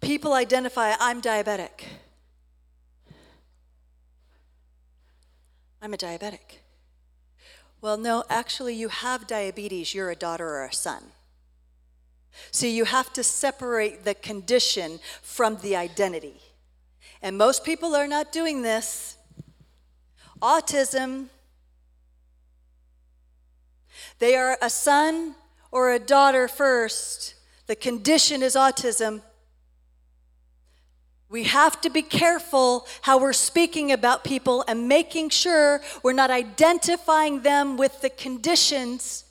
[0.00, 1.84] people identify I'm diabetic.
[5.80, 6.58] I'm a diabetic.
[7.80, 11.02] Well, no, actually, you have diabetes, you're a daughter or a son.
[12.50, 16.40] See, you have to separate the condition from the identity.
[17.22, 19.16] And most people are not doing this.
[20.42, 21.28] Autism
[24.18, 25.34] they are a son
[25.70, 27.34] or a daughter first.
[27.66, 29.22] The condition is autism.
[31.28, 36.30] We have to be careful how we're speaking about people and making sure we're not
[36.30, 39.24] identifying them with the conditions,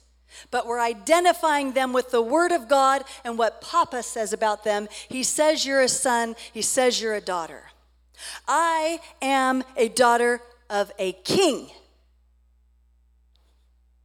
[0.51, 4.89] but we're identifying them with the Word of God and what Papa says about them.
[5.07, 7.63] He says you're a son, He says you're a daughter.
[8.47, 11.69] I am a daughter of a king.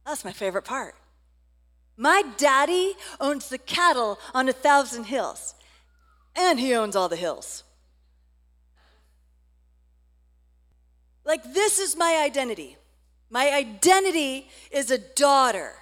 [0.05, 0.95] That's my favorite part.
[1.97, 5.53] My daddy owns the cattle on a thousand hills,
[6.35, 7.63] and he owns all the hills.
[11.23, 12.77] Like, this is my identity.
[13.29, 15.73] My identity is a daughter.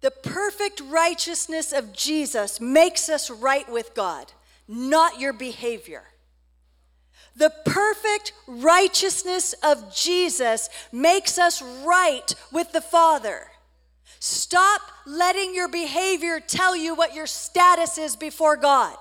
[0.00, 4.32] The perfect righteousness of Jesus makes us right with God,
[4.66, 6.04] not your behavior.
[7.36, 13.48] The perfect righteousness of Jesus makes us right with the Father.
[14.18, 18.96] Stop letting your behavior tell you what your status is before God.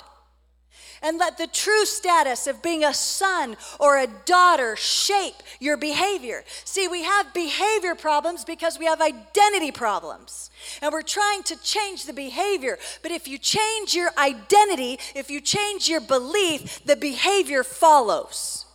[1.01, 6.43] And let the true status of being a son or a daughter shape your behavior.
[6.65, 10.51] See, we have behavior problems because we have identity problems.
[10.81, 12.77] And we're trying to change the behavior.
[13.01, 18.65] But if you change your identity, if you change your belief, the behavior follows.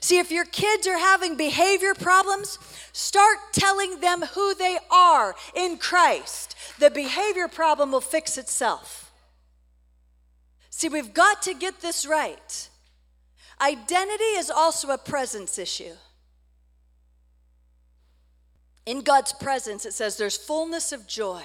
[0.00, 2.58] See, if your kids are having behavior problems,
[2.92, 6.54] start telling them who they are in Christ.
[6.78, 9.07] The behavior problem will fix itself.
[10.78, 12.68] See, we've got to get this right.
[13.60, 15.94] Identity is also a presence issue.
[18.86, 21.42] In God's presence, it says there's fullness of joy,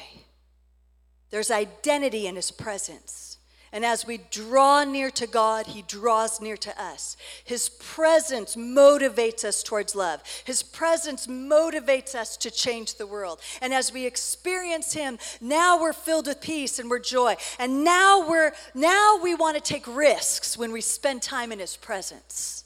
[1.32, 3.33] there's identity in His presence.
[3.74, 7.18] And as we draw near to God, He draws near to us.
[7.44, 10.22] His presence motivates us towards love.
[10.46, 13.42] His presence motivates us to change the world.
[13.62, 17.36] And as we experience Him, now we're filled with peace and we're joy.
[17.58, 21.76] And now we're now we want to take risks when we spend time in His
[21.76, 22.66] presence.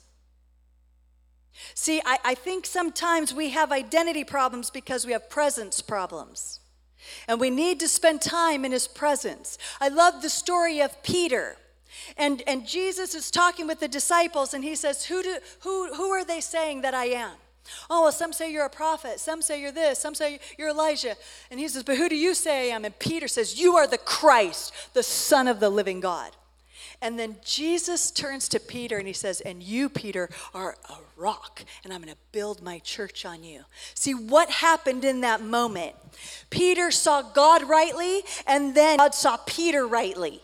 [1.74, 6.60] See, I, I think sometimes we have identity problems because we have presence problems.
[7.28, 9.58] And we need to spend time in his presence.
[9.80, 11.58] I love the story of Peter.
[12.18, 16.10] And, and Jesus is talking with the disciples, and he says, who, do, who, who
[16.10, 17.32] are they saying that I am?
[17.90, 19.20] Oh, well, some say you're a prophet.
[19.20, 20.00] Some say you're this.
[20.00, 21.16] Some say you're Elijah.
[21.52, 22.86] And he says, But who do you say I am?
[22.86, 26.32] And Peter says, You are the Christ, the Son of the living God.
[27.02, 31.64] And then Jesus turns to Peter and he says, And you, Peter, are a rock,
[31.84, 33.66] and I'm going to build my church on you.
[33.94, 35.96] See what happened in that moment?
[36.50, 40.42] Peter saw God rightly, and then God saw Peter rightly.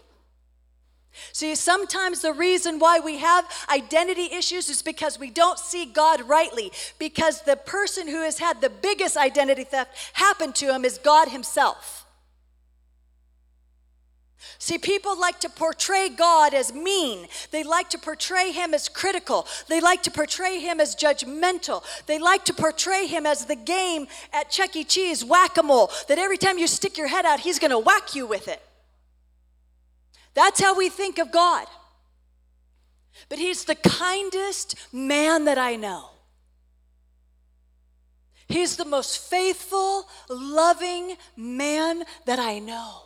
[1.31, 6.21] See, sometimes the reason why we have identity issues is because we don't see God
[6.21, 6.71] rightly.
[6.97, 11.29] Because the person who has had the biggest identity theft happen to him is God
[11.29, 12.02] Himself.
[14.59, 17.27] See, people like to portray God as mean.
[17.51, 19.47] They like to portray him as critical.
[19.67, 21.83] They like to portray him as judgmental.
[22.05, 24.83] They like to portray him as the game at Chuck E.
[24.83, 27.79] Cheese, whack a mole, that every time you stick your head out, he's going to
[27.79, 28.61] whack you with it.
[30.33, 31.67] That's how we think of God.
[33.29, 36.09] But he's the kindest man that I know.
[38.47, 43.03] He's the most faithful, loving man that I know.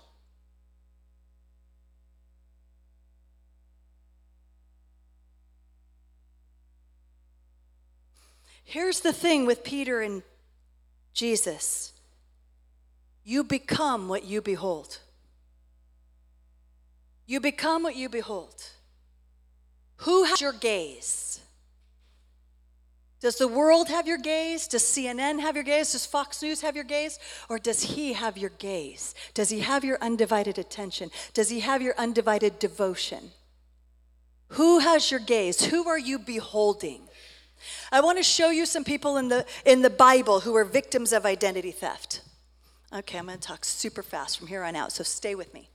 [8.70, 10.24] Here's the thing with Peter and
[11.13, 11.93] Jesus
[13.24, 14.99] you become what you behold.
[17.26, 18.61] You become what you behold.
[19.97, 21.39] Who has your gaze?
[23.22, 24.68] Does the world have your gaze?
[24.68, 25.93] Does CNN have your gaze?
[25.93, 27.20] Does Fox News have your gaze?
[27.47, 29.15] Or does he have your gaze?
[29.34, 31.09] Does he have your undivided attention?
[31.34, 33.32] Does he have your undivided devotion?
[34.49, 35.65] Who has your gaze?
[35.65, 37.07] Who are you beholding?
[37.91, 41.14] I want to show you some people in the, in the Bible who were victims
[41.14, 42.22] of identity theft.
[42.93, 45.70] Okay, I'm going to talk super fast from here on out, so stay with me.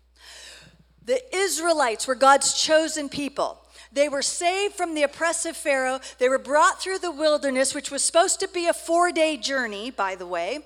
[1.04, 3.58] The Israelites were God's chosen people.
[3.92, 6.00] They were saved from the oppressive Pharaoh.
[6.18, 9.90] They were brought through the wilderness, which was supposed to be a four day journey,
[9.90, 10.60] by the way.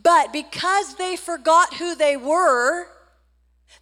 [0.00, 2.86] But because they forgot who they were,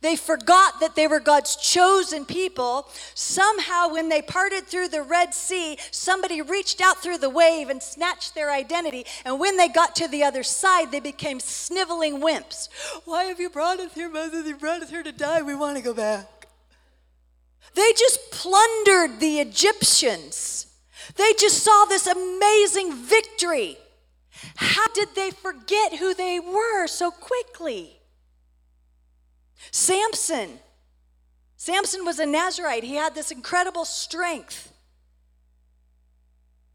[0.03, 2.89] they forgot that they were God's chosen people.
[3.15, 7.83] Somehow, when they parted through the Red Sea, somebody reached out through the wave and
[7.83, 9.05] snatched their identity.
[9.27, 12.69] And when they got to the other side, they became sniveling wimps.
[13.05, 14.43] Why have you brought us here, Mother?
[14.43, 15.43] You brought us here to die.
[15.43, 16.47] We want to go back.
[17.75, 20.67] They just plundered the Egyptians.
[21.17, 23.77] They just saw this amazing victory.
[24.57, 28.00] How did they forget who they were so quickly?
[29.71, 30.59] Samson.
[31.57, 32.85] Samson was a Nazarite.
[32.85, 34.73] He had this incredible strength.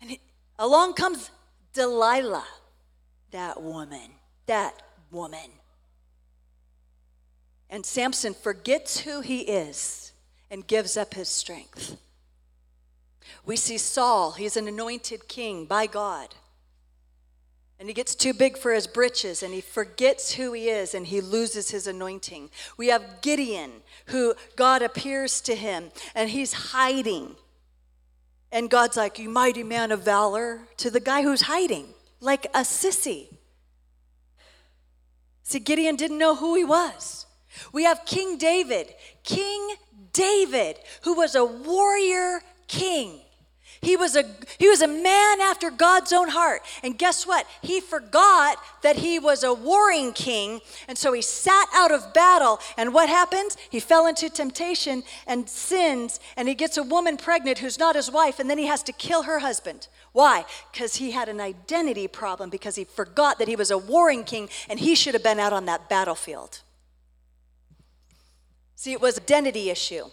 [0.01, 0.17] And
[0.59, 1.31] along comes
[1.73, 2.45] Delilah,
[3.31, 4.11] that woman,
[4.45, 4.81] that
[5.11, 5.49] woman.
[7.69, 10.13] And Samson forgets who he is
[10.51, 11.97] and gives up his strength.
[13.45, 16.35] We see Saul, he's an anointed king by God.
[17.79, 21.07] And he gets too big for his britches and he forgets who he is and
[21.07, 22.49] he loses his anointing.
[22.77, 23.71] We have Gideon,
[24.07, 27.35] who God appears to him and he's hiding.
[28.51, 31.87] And God's like, You mighty man of valor, to the guy who's hiding,
[32.21, 33.27] like a sissy.
[35.43, 37.25] See, Gideon didn't know who he was.
[37.73, 39.75] We have King David, King
[40.13, 43.19] David, who was a warrior king.
[43.85, 44.23] He was, a,
[44.57, 46.63] he was a man after God's own heart.
[46.81, 47.45] And guess what?
[47.61, 50.61] He forgot that he was a warring king.
[50.87, 52.59] And so he sat out of battle.
[52.77, 53.55] And what happens?
[53.69, 56.19] He fell into temptation and sins.
[56.35, 58.39] And he gets a woman pregnant who's not his wife.
[58.39, 59.87] And then he has to kill her husband.
[60.13, 60.45] Why?
[60.71, 64.49] Because he had an identity problem because he forgot that he was a warring king
[64.67, 66.61] and he should have been out on that battlefield.
[68.73, 70.05] See, it was identity issue.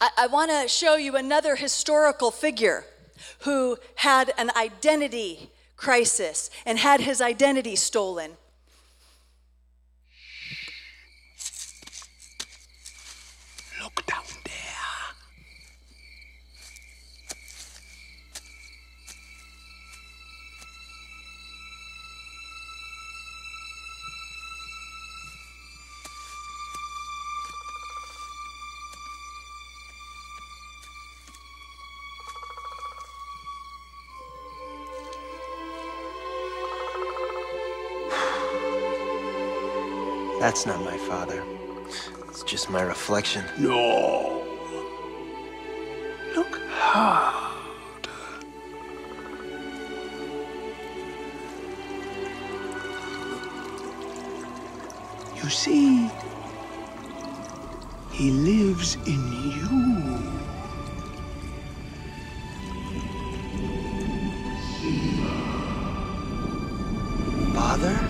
[0.00, 2.84] I, I want to show you another historical figure
[3.40, 8.32] who had an identity crisis and had his identity stolen.
[43.10, 43.44] Reflection.
[43.58, 44.46] No.
[46.36, 48.06] Look hard.
[55.42, 56.08] You see,
[58.12, 59.22] he lives in
[59.56, 60.20] you.
[67.54, 68.09] Father?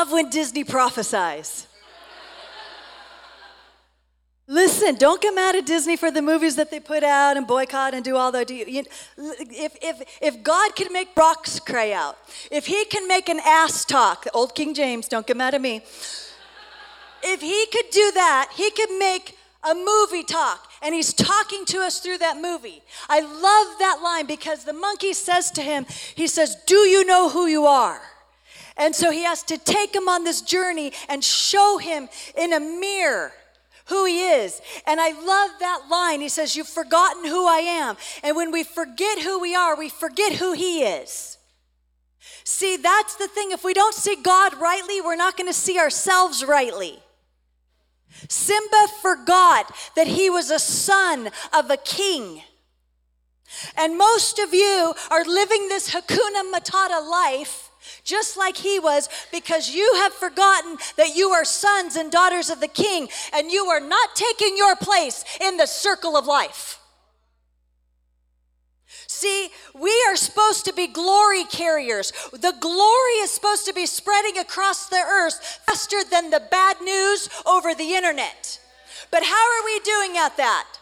[0.00, 1.66] Love when Disney prophesies.
[4.46, 7.92] Listen, don't get mad at Disney for the movies that they put out and boycott
[7.92, 8.50] and do all that.
[8.50, 12.16] If, if, if God can make rocks cry out,
[12.50, 15.82] if He can make an ass talk, old King James, don't get mad at me.
[17.22, 21.78] If He could do that, He could make a movie talk, and He's talking to
[21.80, 22.82] us through that movie.
[23.08, 25.84] I love that line because the monkey says to him,
[26.14, 28.00] He says, Do you know who you are?
[28.80, 32.58] And so he has to take him on this journey and show him in a
[32.58, 33.32] mirror
[33.84, 34.62] who he is.
[34.86, 36.22] And I love that line.
[36.22, 37.96] He says, You've forgotten who I am.
[38.22, 41.36] And when we forget who we are, we forget who he is.
[42.44, 43.50] See, that's the thing.
[43.50, 47.00] If we don't see God rightly, we're not going to see ourselves rightly.
[48.28, 52.42] Simba forgot that he was a son of a king.
[53.76, 57.69] And most of you are living this Hakuna Matata life
[58.04, 62.60] just like he was, because you have forgotten that you are sons and daughters of
[62.60, 66.78] the king, and you are not taking your place in the circle of life.
[69.06, 72.12] See, we are supposed to be glory carriers.
[72.32, 77.28] The glory is supposed to be spreading across the earth faster than the bad news
[77.44, 78.58] over the internet.
[79.10, 80.79] But how are we doing at that?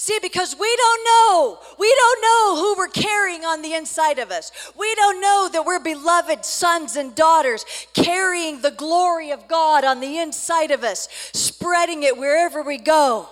[0.00, 1.58] See, because we don't know.
[1.78, 4.50] We don't know who we're carrying on the inside of us.
[4.74, 10.00] We don't know that we're beloved sons and daughters carrying the glory of God on
[10.00, 13.28] the inside of us, spreading it wherever we go.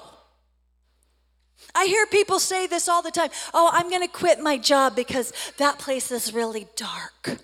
[1.74, 4.94] I hear people say this all the time Oh, I'm going to quit my job
[4.94, 7.40] because that place is really dark.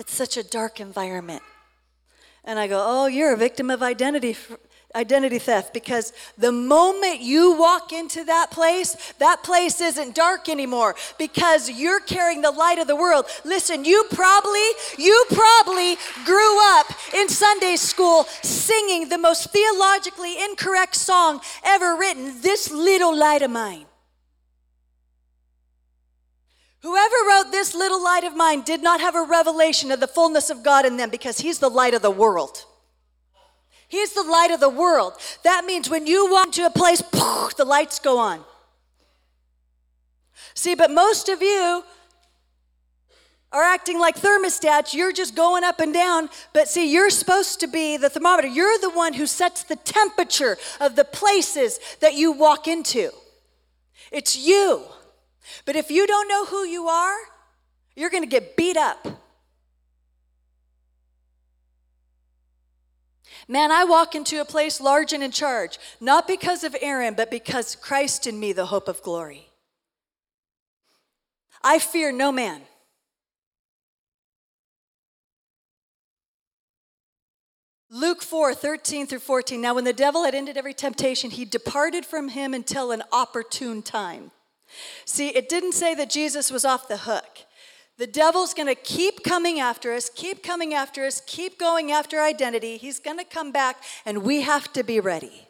[0.00, 1.44] It's such a dark environment.
[2.42, 4.36] And I go, Oh, you're a victim of identity
[4.94, 10.94] identity theft because the moment you walk into that place, that place isn't dark anymore
[11.18, 13.26] because you're carrying the light of the world.
[13.44, 14.68] Listen, you probably,
[14.98, 22.40] you probably grew up in Sunday school singing the most theologically incorrect song ever written,
[22.40, 23.86] This Little Light of Mine.
[26.82, 30.50] Whoever wrote this little light of mine did not have a revelation of the fullness
[30.50, 32.66] of God in them because he's the light of the world.
[33.92, 35.12] He's the light of the world.
[35.44, 38.42] That means when you walk to a place, poof, the lights go on.
[40.54, 41.84] See, but most of you
[43.52, 44.94] are acting like thermostats.
[44.94, 46.30] You're just going up and down.
[46.54, 48.48] But see, you're supposed to be the thermometer.
[48.48, 53.10] You're the one who sets the temperature of the places that you walk into.
[54.10, 54.86] It's you.
[55.66, 57.18] But if you don't know who you are,
[57.94, 59.06] you're going to get beat up.
[63.52, 67.30] Man, I walk into a place large and in charge, not because of Erin, but
[67.30, 69.50] because Christ in me, the hope of glory.
[71.62, 72.62] I fear no man.
[77.90, 79.60] Luke 4, 13 through 14.
[79.60, 83.82] Now, when the devil had ended every temptation, he departed from him until an opportune
[83.82, 84.30] time.
[85.04, 87.40] See, it didn't say that Jesus was off the hook.
[87.98, 92.20] The devil's going to keep coming after us, keep coming after us, keep going after
[92.20, 92.76] identity.
[92.76, 95.46] He's going to come back, and we have to be ready.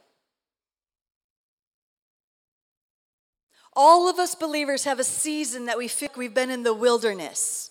[3.74, 7.70] All of us believers have a season that we feel we've been in the wilderness.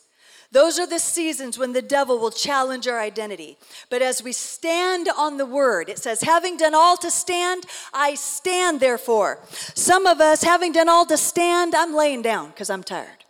[0.51, 3.57] Those are the seasons when the devil will challenge our identity.
[3.89, 8.15] But as we stand on the word, it says, having done all to stand, I
[8.15, 9.39] stand therefore.
[9.75, 13.20] Some of us, having done all to stand, I'm laying down because I'm tired.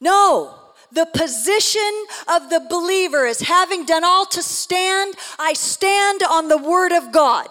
[0.00, 0.54] No,
[0.92, 6.58] the position of the believer is having done all to stand, I stand on the
[6.58, 7.48] word of God.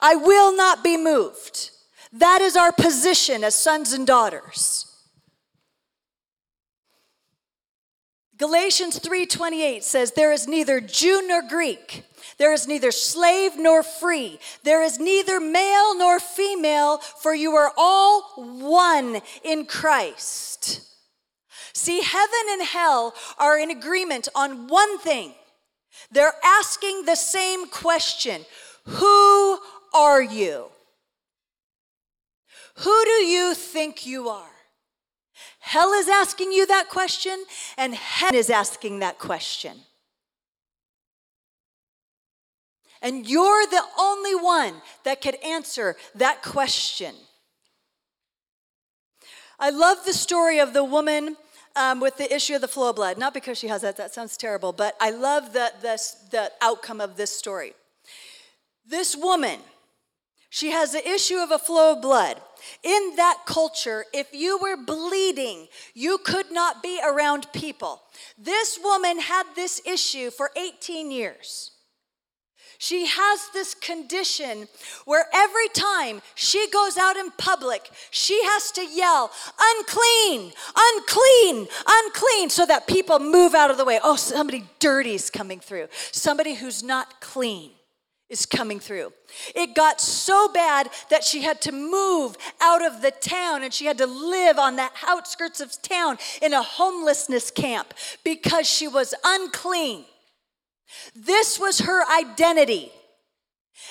[0.00, 1.70] I will not be moved.
[2.12, 4.84] That is our position as sons and daughters.
[8.36, 12.04] Galatians 3:28 says there is neither Jew nor Greek.
[12.38, 14.38] There is neither slave nor free.
[14.62, 20.87] There is neither male nor female, for you are all one in Christ.
[21.78, 25.32] See, heaven and hell are in agreement on one thing.
[26.10, 28.44] They're asking the same question
[28.84, 29.60] Who
[29.94, 30.70] are you?
[32.78, 34.50] Who do you think you are?
[35.60, 37.44] Hell is asking you that question,
[37.76, 39.76] and heaven is asking that question.
[43.00, 44.74] And you're the only one
[45.04, 47.14] that could answer that question.
[49.60, 51.36] I love the story of the woman
[51.78, 53.18] um, with the issue of the flow of blood.
[53.18, 55.98] Not because she has that, that sounds terrible, but I love the, the,
[56.30, 57.74] the outcome of this story.
[58.86, 59.60] This woman,
[60.50, 62.40] she has the issue of a flow of blood.
[62.82, 68.02] In that culture, if you were bleeding, you could not be around people.
[68.36, 71.72] This woman had this issue for 18 years.
[72.80, 74.68] She has this condition
[75.04, 82.50] where every time she goes out in public, she has to yell, unclean, unclean, unclean,
[82.50, 83.98] so that people move out of the way.
[84.02, 87.72] Oh, somebody dirty's coming through, somebody who's not clean
[88.28, 89.12] is coming through.
[89.56, 93.86] It got so bad that she had to move out of the town and she
[93.86, 99.14] had to live on the outskirts of town in a homelessness camp because she was
[99.24, 100.04] unclean.
[101.14, 102.92] This was her identity.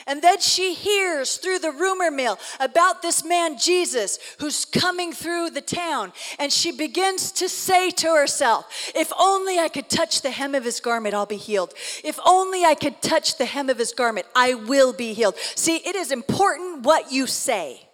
[0.06, 5.50] And then she hears through the rumor mill about this man Jesus who's coming through
[5.52, 6.14] the town.
[6.40, 10.66] And she begins to say to herself, If only I could touch the hem of
[10.66, 11.74] his garment, I'll be healed.
[12.04, 15.38] If only I could touch the hem of his garment, I will be healed.
[15.56, 17.88] See, it is important what you say.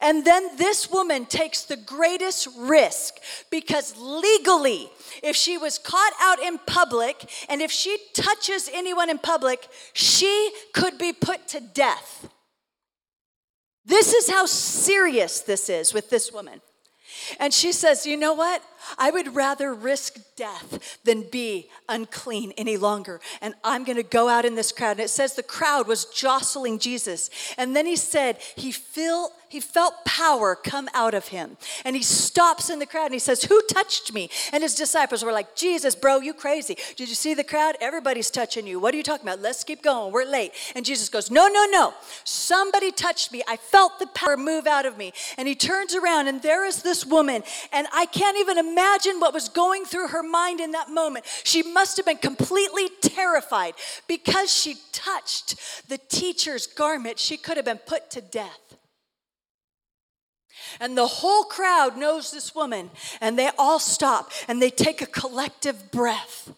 [0.00, 3.14] And then this woman takes the greatest risk
[3.50, 4.90] because legally,
[5.22, 10.52] if she was caught out in public and if she touches anyone in public, she
[10.72, 12.28] could be put to death.
[13.84, 16.60] This is how serious this is with this woman.
[17.38, 18.62] And she says, You know what?
[18.98, 23.20] I would rather risk death than be unclean any longer.
[23.40, 24.92] And I'm going to go out in this crowd.
[24.92, 27.30] And it says the crowd was jostling Jesus.
[27.56, 31.58] And then he said, He felt he felt power come out of him.
[31.84, 34.30] And he stops in the crowd and he says, Who touched me?
[34.50, 36.74] And his disciples were like, Jesus, bro, you crazy.
[36.96, 37.76] Did you see the crowd?
[37.78, 38.80] Everybody's touching you.
[38.80, 39.42] What are you talking about?
[39.42, 40.10] Let's keep going.
[40.10, 40.52] We're late.
[40.74, 41.92] And Jesus goes, No, no, no.
[42.24, 43.42] Somebody touched me.
[43.46, 45.12] I felt the power move out of me.
[45.36, 47.42] And he turns around and there is this woman.
[47.74, 48.71] And I can't even imagine
[49.20, 51.24] what was going through her mind in that moment.
[51.44, 53.74] She must have been completely terrified
[54.06, 57.18] because she touched the teacher's garment.
[57.18, 58.76] She could have been put to death.
[60.80, 65.06] And the whole crowd knows this woman, and they all stop and they take a
[65.06, 66.50] collective breath.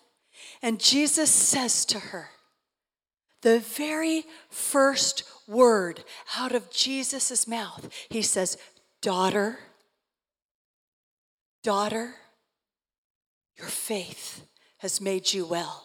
[0.63, 2.31] And Jesus says to her,
[3.43, 6.03] the very first word
[6.37, 8.57] out of Jesus' mouth, he says,
[9.03, 9.59] Daughter,
[11.65, 12.15] daughter,
[13.59, 14.47] your faith
[14.79, 15.81] has made you well.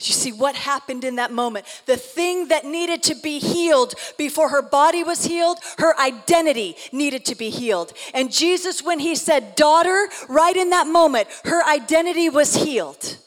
[0.00, 1.64] You see what happened in that moment?
[1.86, 7.24] The thing that needed to be healed before her body was healed, her identity needed
[7.26, 7.92] to be healed.
[8.12, 13.18] And Jesus, when he said, daughter, right in that moment, her identity was healed.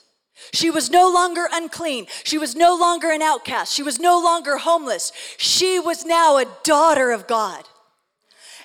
[0.53, 2.07] She was no longer unclean.
[2.23, 3.73] She was no longer an outcast.
[3.73, 5.13] She was no longer homeless.
[5.37, 7.63] She was now a daughter of God.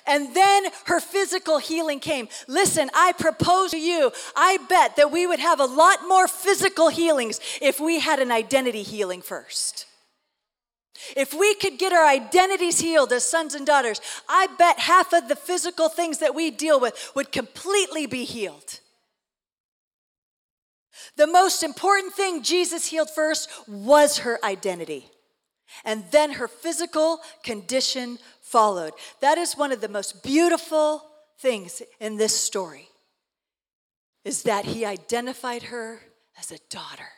[0.07, 2.29] And then her physical healing came.
[2.47, 6.87] Listen, I propose to you, I bet that we would have a lot more physical
[6.87, 9.85] healings if we had an identity healing first.
[11.15, 15.27] If we could get our identities healed as sons and daughters, I bet half of
[15.27, 18.79] the physical things that we deal with would completely be healed.
[21.15, 25.11] The most important thing Jesus healed first was her identity.
[25.83, 28.93] And then her physical condition followed.
[29.19, 31.03] That is one of the most beautiful
[31.39, 32.87] things in this story
[34.23, 36.01] is that he identified her
[36.39, 37.09] as a daughter.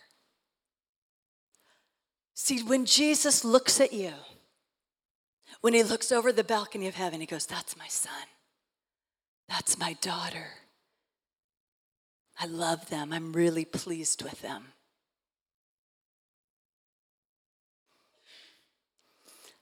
[2.34, 4.13] See, when Jesus looks at you,
[5.61, 8.11] when he looks over the balcony of heaven, he goes, That's my son.
[9.47, 10.47] That's my daughter.
[12.39, 13.11] I love them.
[13.11, 14.67] I'm really pleased with them.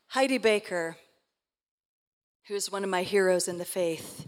[0.09, 0.97] Heidi Baker
[2.47, 4.25] who's one of my heroes in the faith.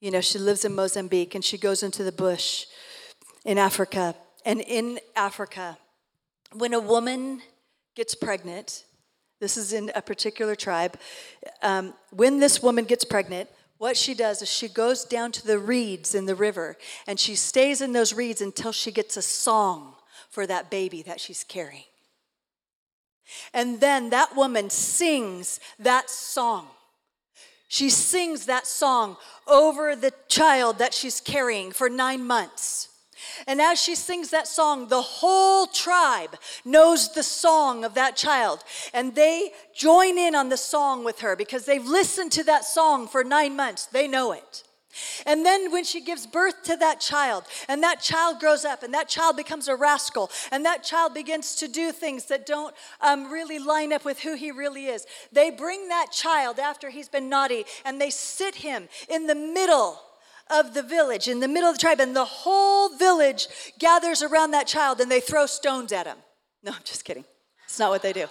[0.00, 2.66] You know, she lives in Mozambique and she goes into the bush
[3.44, 4.14] in Africa.
[4.44, 5.76] And in Africa,
[6.52, 7.42] when a woman
[7.96, 8.84] gets pregnant,
[9.40, 10.96] this is in a particular tribe,
[11.62, 15.58] um, when this woman gets pregnant, what she does is she goes down to the
[15.58, 16.76] reeds in the river
[17.08, 19.94] and she stays in those reeds until she gets a song
[20.30, 21.84] for that baby that she's carrying.
[23.52, 26.68] And then that woman sings that song
[27.68, 32.88] she sings that song over the child that she's carrying for nine months.
[33.46, 38.62] And as she sings that song, the whole tribe knows the song of that child.
[38.92, 43.08] And they join in on the song with her because they've listened to that song
[43.08, 43.86] for nine months.
[43.86, 44.64] They know it.
[45.26, 48.92] And then when she gives birth to that child, and that child grows up, and
[48.94, 53.30] that child becomes a rascal, and that child begins to do things that don't um,
[53.32, 57.28] really line up with who he really is, they bring that child after he's been
[57.28, 60.00] naughty, and they sit him in the middle
[60.50, 64.50] of the village, in the middle of the tribe, and the whole village gathers around
[64.50, 66.18] that child and they throw stones at him.
[66.62, 67.24] No, I'm just kidding.
[67.64, 68.26] It's not what they do.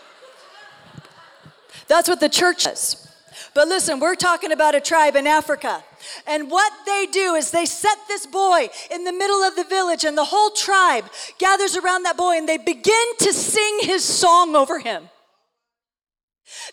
[1.88, 3.13] That's what the church does.
[3.56, 5.84] But listen, we're talking about a tribe in Africa.
[6.26, 10.04] And what they do is they set this boy in the middle of the village,
[10.04, 11.06] and the whole tribe
[11.38, 15.10] gathers around that boy and they begin to sing his song over him.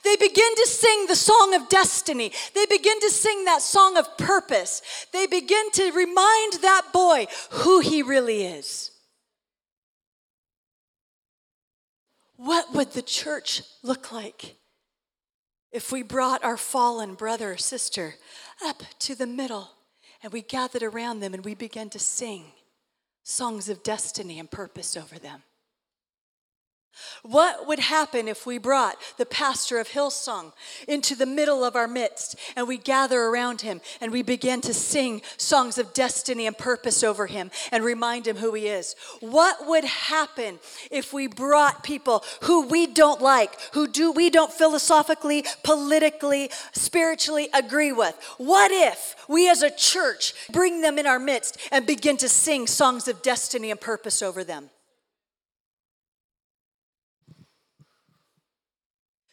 [0.04, 2.32] They begin to sing the song of destiny.
[2.54, 4.82] They begin to sing that song of purpose.
[5.12, 8.90] They begin to remind that boy who he really is.
[12.36, 14.56] What would the church look like
[15.72, 18.16] if we brought our fallen brother or sister
[18.64, 19.70] up to the middle
[20.22, 22.44] and we gathered around them and we began to sing
[23.22, 25.42] songs of destiny and purpose over them.
[27.22, 30.52] What would happen if we brought the pastor of Hillsong
[30.88, 34.72] into the middle of our midst and we gather around him and we begin to
[34.72, 38.96] sing songs of destiny and purpose over him and remind him who he is?
[39.20, 40.60] What would happen
[40.90, 47.48] if we brought people who we don't like, who do we don't philosophically, politically, spiritually
[47.52, 48.16] agree with?
[48.38, 52.66] What if we as a church bring them in our midst and begin to sing
[52.66, 54.70] songs of destiny and purpose over them?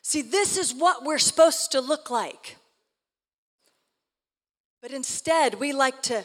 [0.07, 2.55] See, this is what we're supposed to look like.
[4.81, 6.23] But instead, we like to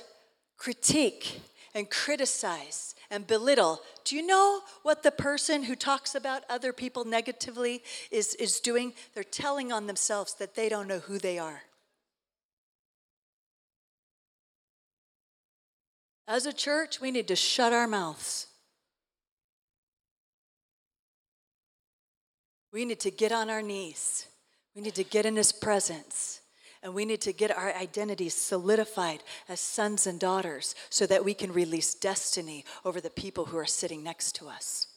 [0.56, 1.40] critique
[1.74, 3.82] and criticize and belittle.
[4.04, 8.92] Do you know what the person who talks about other people negatively is, is doing?
[9.14, 11.64] They're telling on themselves that they don't know who they are.
[16.28, 18.46] As a church, we need to shut our mouths
[22.72, 24.26] We need to get on our knees.
[24.74, 26.40] We need to get in His presence.
[26.82, 31.34] And we need to get our identities solidified as sons and daughters so that we
[31.34, 34.88] can release destiny over the people who are sitting next to us.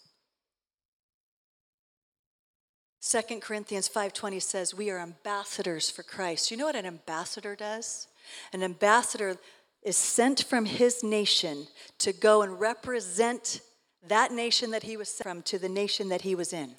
[3.01, 6.49] 2 Corinthians 5:20 says we are ambassadors for Christ.
[6.49, 8.07] You know what an ambassador does?
[8.51, 9.37] An ambassador
[9.83, 11.67] is sent from his nation
[11.99, 13.61] to go and represent
[14.07, 16.77] that nation that he was sent from to the nation that he was in.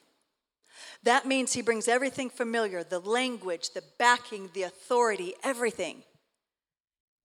[1.02, 6.02] That means he brings everything familiar the language, the backing, the authority, everything.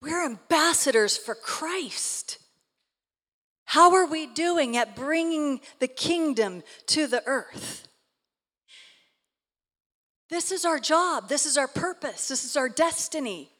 [0.00, 2.38] We're ambassadors for Christ.
[3.66, 7.88] How are we doing at bringing the kingdom to the earth?
[10.28, 11.28] This is our job.
[11.28, 12.28] This is our purpose.
[12.28, 13.50] This is our destiny.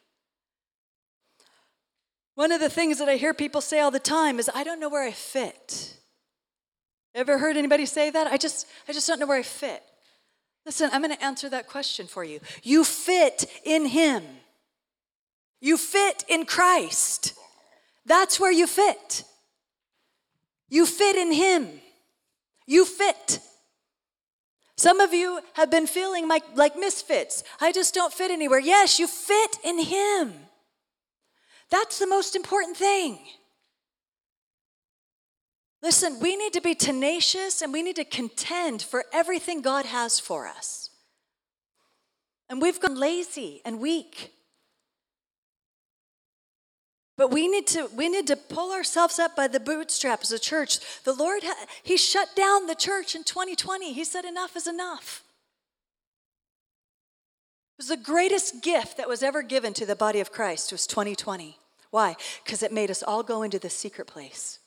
[2.34, 4.80] One of the things that I hear people say all the time is, I don't
[4.80, 5.98] know where I fit.
[7.14, 8.26] Ever heard anybody say that?
[8.26, 9.82] I just, I just don't know where I fit.
[10.64, 12.40] Listen, I'm going to answer that question for you.
[12.62, 14.22] You fit in Him,
[15.60, 17.34] you fit in Christ.
[18.04, 19.22] That's where you fit.
[20.68, 21.68] You fit in Him.
[22.66, 23.38] You fit.
[24.76, 27.44] Some of you have been feeling like, like misfits.
[27.60, 28.58] I just don't fit anywhere.
[28.58, 30.32] Yes, you fit in Him.
[31.70, 33.20] That's the most important thing.
[35.82, 40.20] Listen, we need to be tenacious and we need to contend for everything God has
[40.20, 40.90] for us.
[42.48, 44.32] And we've gone lazy and weak.
[47.16, 50.42] But we need to we need to pull ourselves up by the bootstraps as a
[50.42, 50.78] church.
[51.04, 51.42] The Lord
[51.82, 53.92] he shut down the church in 2020.
[53.92, 55.22] He said enough is enough.
[57.78, 60.86] It was the greatest gift that was ever given to the body of Christ was
[60.86, 61.58] 2020.
[61.90, 62.16] Why?
[62.44, 64.58] Because it made us all go into the secret place.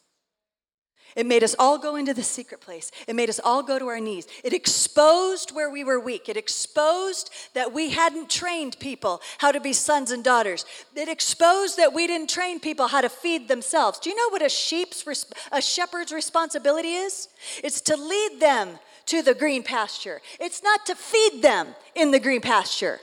[1.16, 2.92] It made us all go into the secret place.
[3.08, 4.28] It made us all go to our knees.
[4.44, 6.28] It exposed where we were weak.
[6.28, 10.66] It exposed that we hadn't trained people how to be sons and daughters.
[10.94, 13.98] It exposed that we didn't train people how to feed themselves.
[14.00, 15.06] Do you know what a sheep's
[15.54, 17.30] a shepherd's responsibility is?
[17.64, 20.22] It's to lead them to the green pasture.
[20.40, 23.00] It's not to feed them in the green pasture.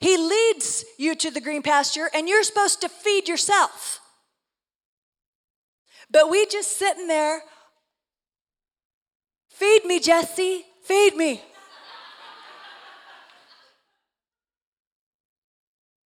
[0.00, 4.00] He leads you to the green pasture, and you're supposed to feed yourself.
[6.12, 7.42] But we just sitting there,
[9.48, 11.42] feed me, Jesse, feed me.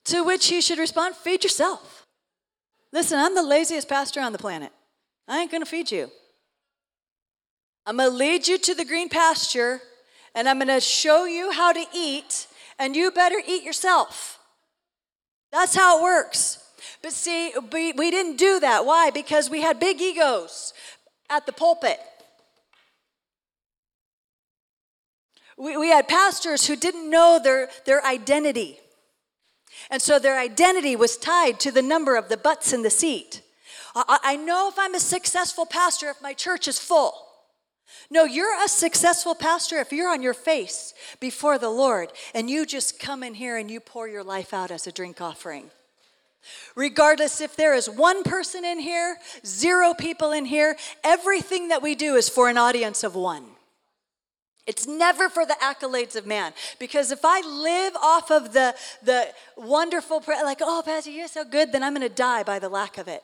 [0.06, 2.06] to which he should respond, feed yourself.
[2.94, 4.72] Listen, I'm the laziest pastor on the planet.
[5.28, 6.12] I ain't gonna feed you.
[7.86, 9.82] I'm gonna lead you to the green pasture
[10.34, 12.48] and I'm gonna show you how to eat
[12.80, 14.40] and you better eat yourself.
[15.52, 16.65] That's how it works.
[17.02, 18.86] But see, we, we didn't do that.
[18.86, 19.10] Why?
[19.10, 20.74] Because we had big egos
[21.30, 22.00] at the pulpit.
[25.58, 28.80] We, we had pastors who didn't know their, their identity.
[29.90, 33.42] And so their identity was tied to the number of the butts in the seat.
[33.96, 37.22] I, I know if I'm a successful pastor if my church is full.
[38.10, 42.66] No, you're a successful pastor if you're on your face before the Lord and you
[42.66, 45.72] just come in here and you pour your life out as a drink offering.
[46.76, 51.96] Regardless if there is one person in here, zero people in here, everything that we
[51.96, 53.46] do is for an audience of one.
[54.68, 56.54] It's never for the accolades of man.
[56.80, 61.72] Because if I live off of the, the wonderful, like, oh, Pastor, you're so good,
[61.72, 63.24] then I'm going to die by the lack of it.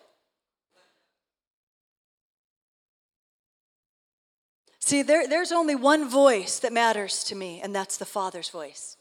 [4.80, 8.98] See, there, there's only one voice that matters to me, and that's the Father's voice.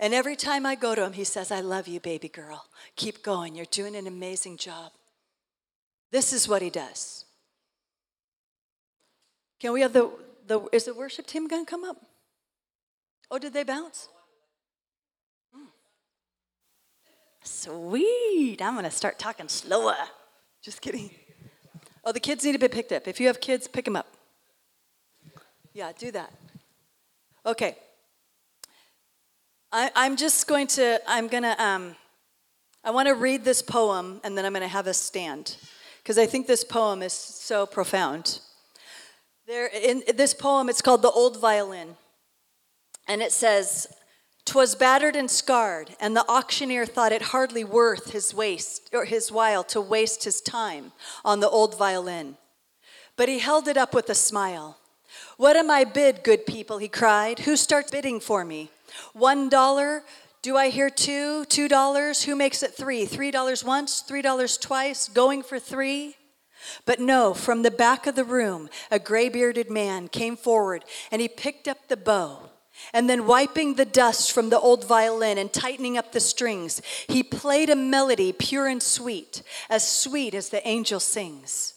[0.00, 2.66] And every time I go to him, he says, I love you, baby girl.
[2.96, 3.54] Keep going.
[3.54, 4.92] You're doing an amazing job.
[6.10, 7.24] This is what he does.
[9.60, 10.10] Can we have the,
[10.46, 11.96] the is the worship team going to come up?
[13.30, 14.08] Oh, did they bounce?
[15.54, 15.66] Hmm.
[17.42, 18.60] Sweet.
[18.60, 19.96] I'm going to start talking slower.
[20.62, 21.10] Just kidding.
[22.04, 23.08] Oh, the kids need to be picked up.
[23.08, 24.06] If you have kids, pick them up.
[25.72, 26.32] Yeah, do that.
[27.46, 27.76] Okay.
[29.76, 31.96] I, am just going to, I'm going to, um,
[32.84, 35.56] I want to read this poem and then I'm going to have us stand
[36.00, 38.38] because I think this poem is so profound.
[39.48, 41.96] There, in this poem, it's called The Old Violin.
[43.08, 43.88] And it says,
[44.44, 49.32] "'Twas battered and scarred, and the auctioneer thought it hardly worth his waste or his
[49.32, 50.92] while to waste his time
[51.24, 52.36] on the old violin.
[53.16, 54.78] But he held it up with a smile.
[55.36, 56.78] What am I bid, good people?
[56.78, 57.40] He cried.
[57.40, 58.70] Who starts bidding for me?
[59.12, 60.04] One dollar?
[60.42, 61.44] Do I hear two?
[61.46, 62.24] Two dollars?
[62.24, 63.06] Who makes it three?
[63.06, 64.00] Three dollars once?
[64.00, 65.08] Three dollars twice?
[65.08, 66.16] Going for three?
[66.86, 71.20] But no, from the back of the room, a gray bearded man came forward and
[71.20, 72.50] he picked up the bow.
[72.92, 77.22] And then, wiping the dust from the old violin and tightening up the strings, he
[77.22, 81.74] played a melody pure and sweet, as sweet as the angel sings.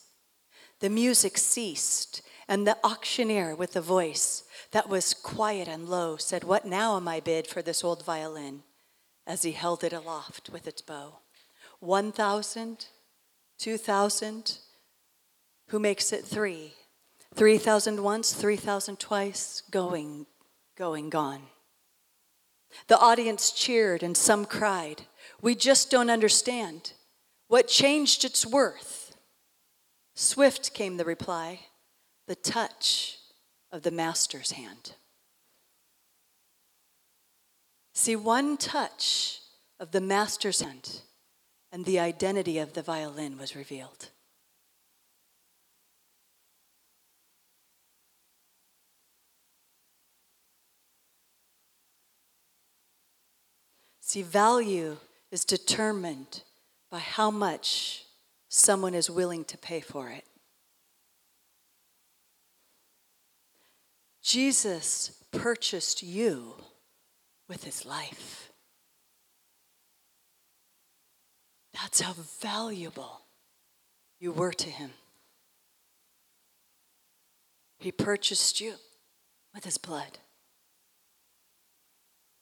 [0.80, 6.44] The music ceased, and the auctioneer, with a voice that was quiet and low, said,
[6.44, 8.64] What now am I bid for this old violin?
[9.28, 11.20] as he held it aloft with its bow.
[11.80, 12.88] One thousand,
[13.60, 14.60] two thousand,
[15.68, 16.74] who makes it three?
[17.36, 20.26] Three thousand once, three thousand twice, going,
[20.78, 21.44] going, gone.
[22.88, 25.04] The audience cheered and some cried.
[25.42, 26.94] We just don't understand.
[27.48, 29.16] What changed its worth?
[30.16, 31.60] Swift came the reply
[32.28, 33.17] the touch
[33.78, 34.94] of the master's hand.
[37.94, 39.40] See, one touch
[39.80, 41.02] of the master's hand,
[41.72, 44.10] and the identity of the violin was revealed.
[54.02, 54.98] See, value
[55.30, 56.42] is determined
[56.90, 58.06] by how much
[58.50, 60.26] someone is willing to pay for it.
[64.28, 66.56] Jesus purchased you
[67.48, 68.52] with his life.
[71.72, 72.12] That's how
[72.42, 73.22] valuable
[74.20, 74.90] you were to him.
[77.80, 78.74] He purchased you
[79.56, 80.18] with his blood.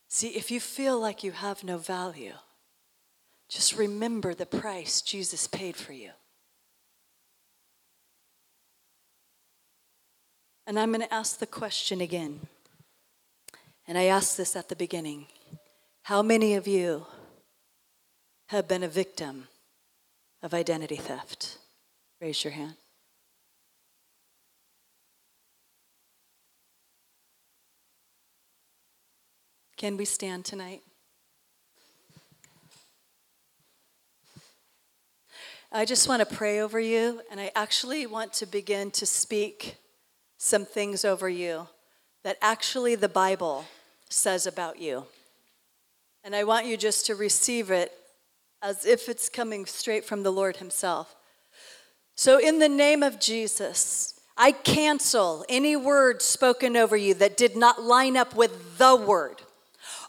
[0.07, 2.33] See, if you feel like you have no value,
[3.47, 6.13] just remember the price Jesus paid for you.
[10.67, 12.47] And I'm going to ask the question again.
[13.87, 15.27] And I asked this at the beginning
[16.03, 17.05] How many of you
[18.47, 19.47] have been a victim
[20.41, 21.59] of identity theft?
[22.19, 22.75] Raise your hand.
[29.77, 30.81] Can we stand tonight?
[35.71, 39.75] I just want to pray over you, and I actually want to begin to speak
[40.45, 41.67] some things over you
[42.23, 43.65] that actually the Bible
[44.09, 45.05] says about you.
[46.23, 47.91] And I want you just to receive it
[48.61, 51.15] as if it's coming straight from the Lord Himself.
[52.15, 57.55] So, in the name of Jesus, I cancel any word spoken over you that did
[57.55, 59.41] not line up with the word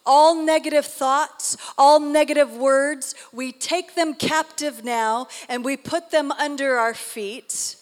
[0.06, 6.30] all negative thoughts, all negative words, we take them captive now and we put them
[6.30, 7.76] under our feet.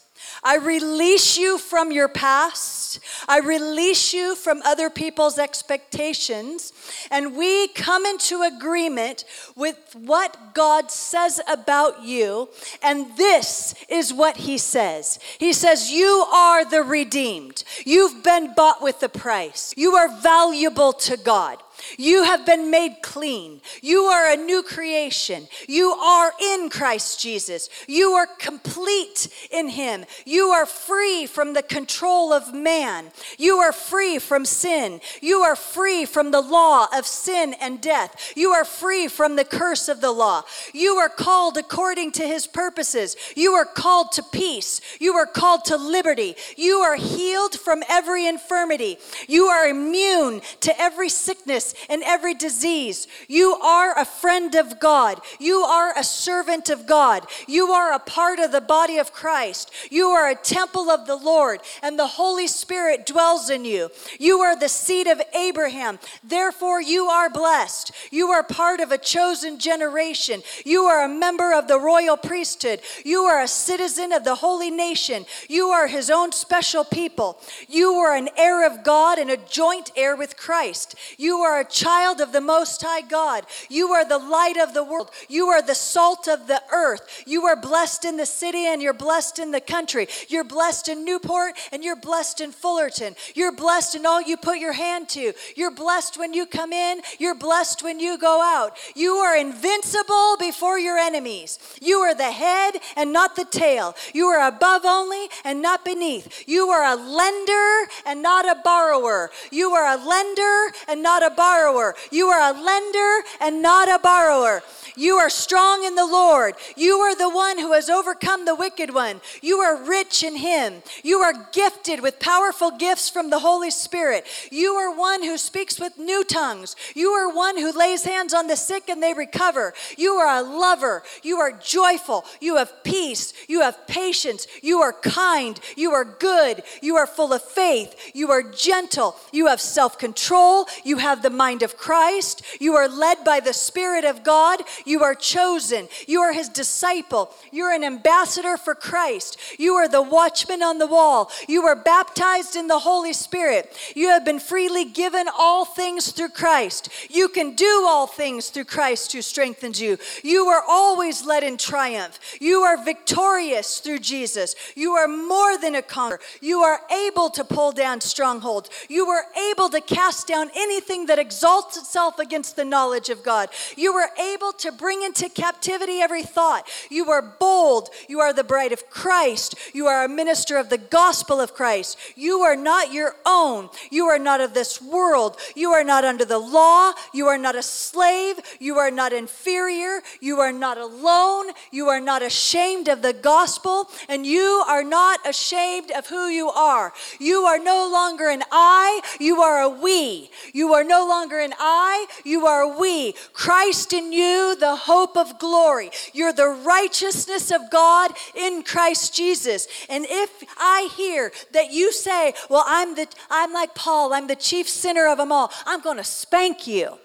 [0.45, 3.01] I release you from your past.
[3.27, 6.73] I release you from other people's expectations.
[7.11, 9.25] And we come into agreement
[9.57, 12.51] with what God says about you.
[12.83, 17.65] And this is what He says He says, You are the redeemed.
[17.87, 19.73] You've been bought with a price.
[19.77, 21.64] You are valuable to God.
[21.99, 23.61] You have been made clean.
[23.83, 25.49] You are a new creation.
[25.69, 27.69] You are in Christ Jesus.
[27.87, 30.05] You are complete in Him.
[30.25, 33.11] You are free from the control of man.
[33.39, 35.01] You are free from sin.
[35.21, 38.33] You are free from the law of sin and death.
[38.37, 40.43] You are free from the curse of the law.
[40.73, 43.17] You are called according to His purposes.
[43.37, 44.81] You are called to peace.
[45.01, 46.37] You are called to liberty.
[46.57, 48.99] You are healed from every infirmity.
[49.29, 53.07] You are immune to every sickness and every disease.
[53.29, 55.21] You are a friend of God.
[55.39, 57.27] You are a servant of God.
[57.47, 59.71] You are a part of the body of Christ.
[59.91, 63.91] You are a temple of the Lord, and the Holy Spirit dwells in you.
[64.19, 65.99] You are the seed of Abraham.
[66.23, 67.93] Therefore, you are blessed.
[68.11, 70.43] You are part of a chosen generation.
[70.65, 72.81] You are a member of the royal priesthood.
[73.05, 75.25] You are a citizen of the holy nation.
[75.49, 77.41] You are his own special people.
[77.69, 80.95] You are an heir of God and a joint heir with Christ.
[81.19, 83.47] You are a child of the Most High God.
[83.71, 85.11] You are the light of the world.
[85.29, 87.25] You are the salt of the earth.
[87.27, 90.07] You are blessed in the city and you're blessed in the country.
[90.29, 93.17] You're blessed in Newport and you're blessed in Fullerton.
[93.35, 95.33] You're blessed in all you put your hand to.
[95.57, 97.01] You're blessed when you come in.
[97.19, 98.77] You're blessed when you go out.
[98.95, 101.59] You are invincible before your enemies.
[101.81, 103.95] You are the head and not the tail.
[104.13, 106.45] You are above only and not beneath.
[106.47, 109.31] You are a lender and not a borrower.
[109.51, 111.95] You are a lender and not a borrower borrower.
[112.11, 114.63] You are a lender and not a borrower.
[114.97, 116.55] You are strong in the Lord.
[116.77, 119.21] You are the one who has overcome the wicked one.
[119.43, 120.83] You are rich in Him.
[121.03, 124.27] You are gifted with powerful gifts from the Holy Spirit.
[124.51, 126.77] You are one who speaks with new tongues.
[126.95, 129.75] You are one who lays hands on the sick and they recover.
[129.97, 131.03] You are a lover.
[131.23, 132.25] You are joyful.
[132.41, 133.33] You have peace.
[133.49, 134.47] You have patience.
[134.63, 135.59] You are kind.
[135.77, 136.63] You are good.
[136.83, 138.13] You are full of faith.
[138.15, 139.17] You are gentle.
[139.33, 140.67] You have self control.
[140.85, 142.41] You have the mind of Christ.
[142.59, 144.63] You are led by the Spirit of God.
[144.87, 145.89] You are chosen.
[146.07, 147.25] You are his disciple.
[147.53, 149.37] You're an ambassador for Christ.
[149.59, 151.31] You are the watchman on the wall.
[151.47, 153.77] You are baptized in the Holy Spirit.
[153.95, 156.89] You have been freely given all things through Christ.
[157.11, 159.99] You can do all things through Christ who strengthens you.
[160.23, 162.19] You are always led in triumph.
[162.41, 164.57] You are victorious through Jesus.
[164.75, 166.21] You are more than a conqueror.
[166.41, 168.71] You are able to pull down strongholds.
[168.89, 173.49] You are able to cast down anything that exalt itself against the knowledge of God.
[173.77, 176.69] You are able to bring into captivity every thought.
[176.91, 177.89] You are bold.
[178.09, 179.57] You are the bride of Christ.
[179.73, 181.99] You are a minister of the gospel of Christ.
[182.15, 183.69] You are not your own.
[183.91, 185.37] You are not of this world.
[185.57, 186.93] You are not under the law.
[187.13, 188.37] You are not a slave.
[188.61, 190.03] You are not inferior.
[190.21, 191.47] You are not alone.
[191.73, 193.91] You are not ashamed of the gospel.
[194.09, 196.93] And you are not ashamed of who you are.
[197.19, 200.31] You are no longer an I, you are a we.
[200.53, 203.15] You are no longer an I, you are we.
[203.33, 205.91] Christ in you, the hope of glory.
[206.13, 209.67] You're the righteousness of God in Christ Jesus.
[209.89, 214.37] And if I hear that you say, "Well, I'm the I'm like Paul, I'm the
[214.37, 216.99] chief sinner of them all." I'm going to spank you.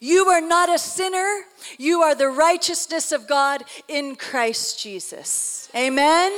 [0.00, 1.42] You are not a sinner.
[1.78, 5.68] You are the righteousness of God in Christ Jesus.
[5.74, 6.32] Amen.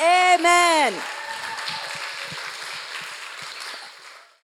[0.00, 0.94] Amen.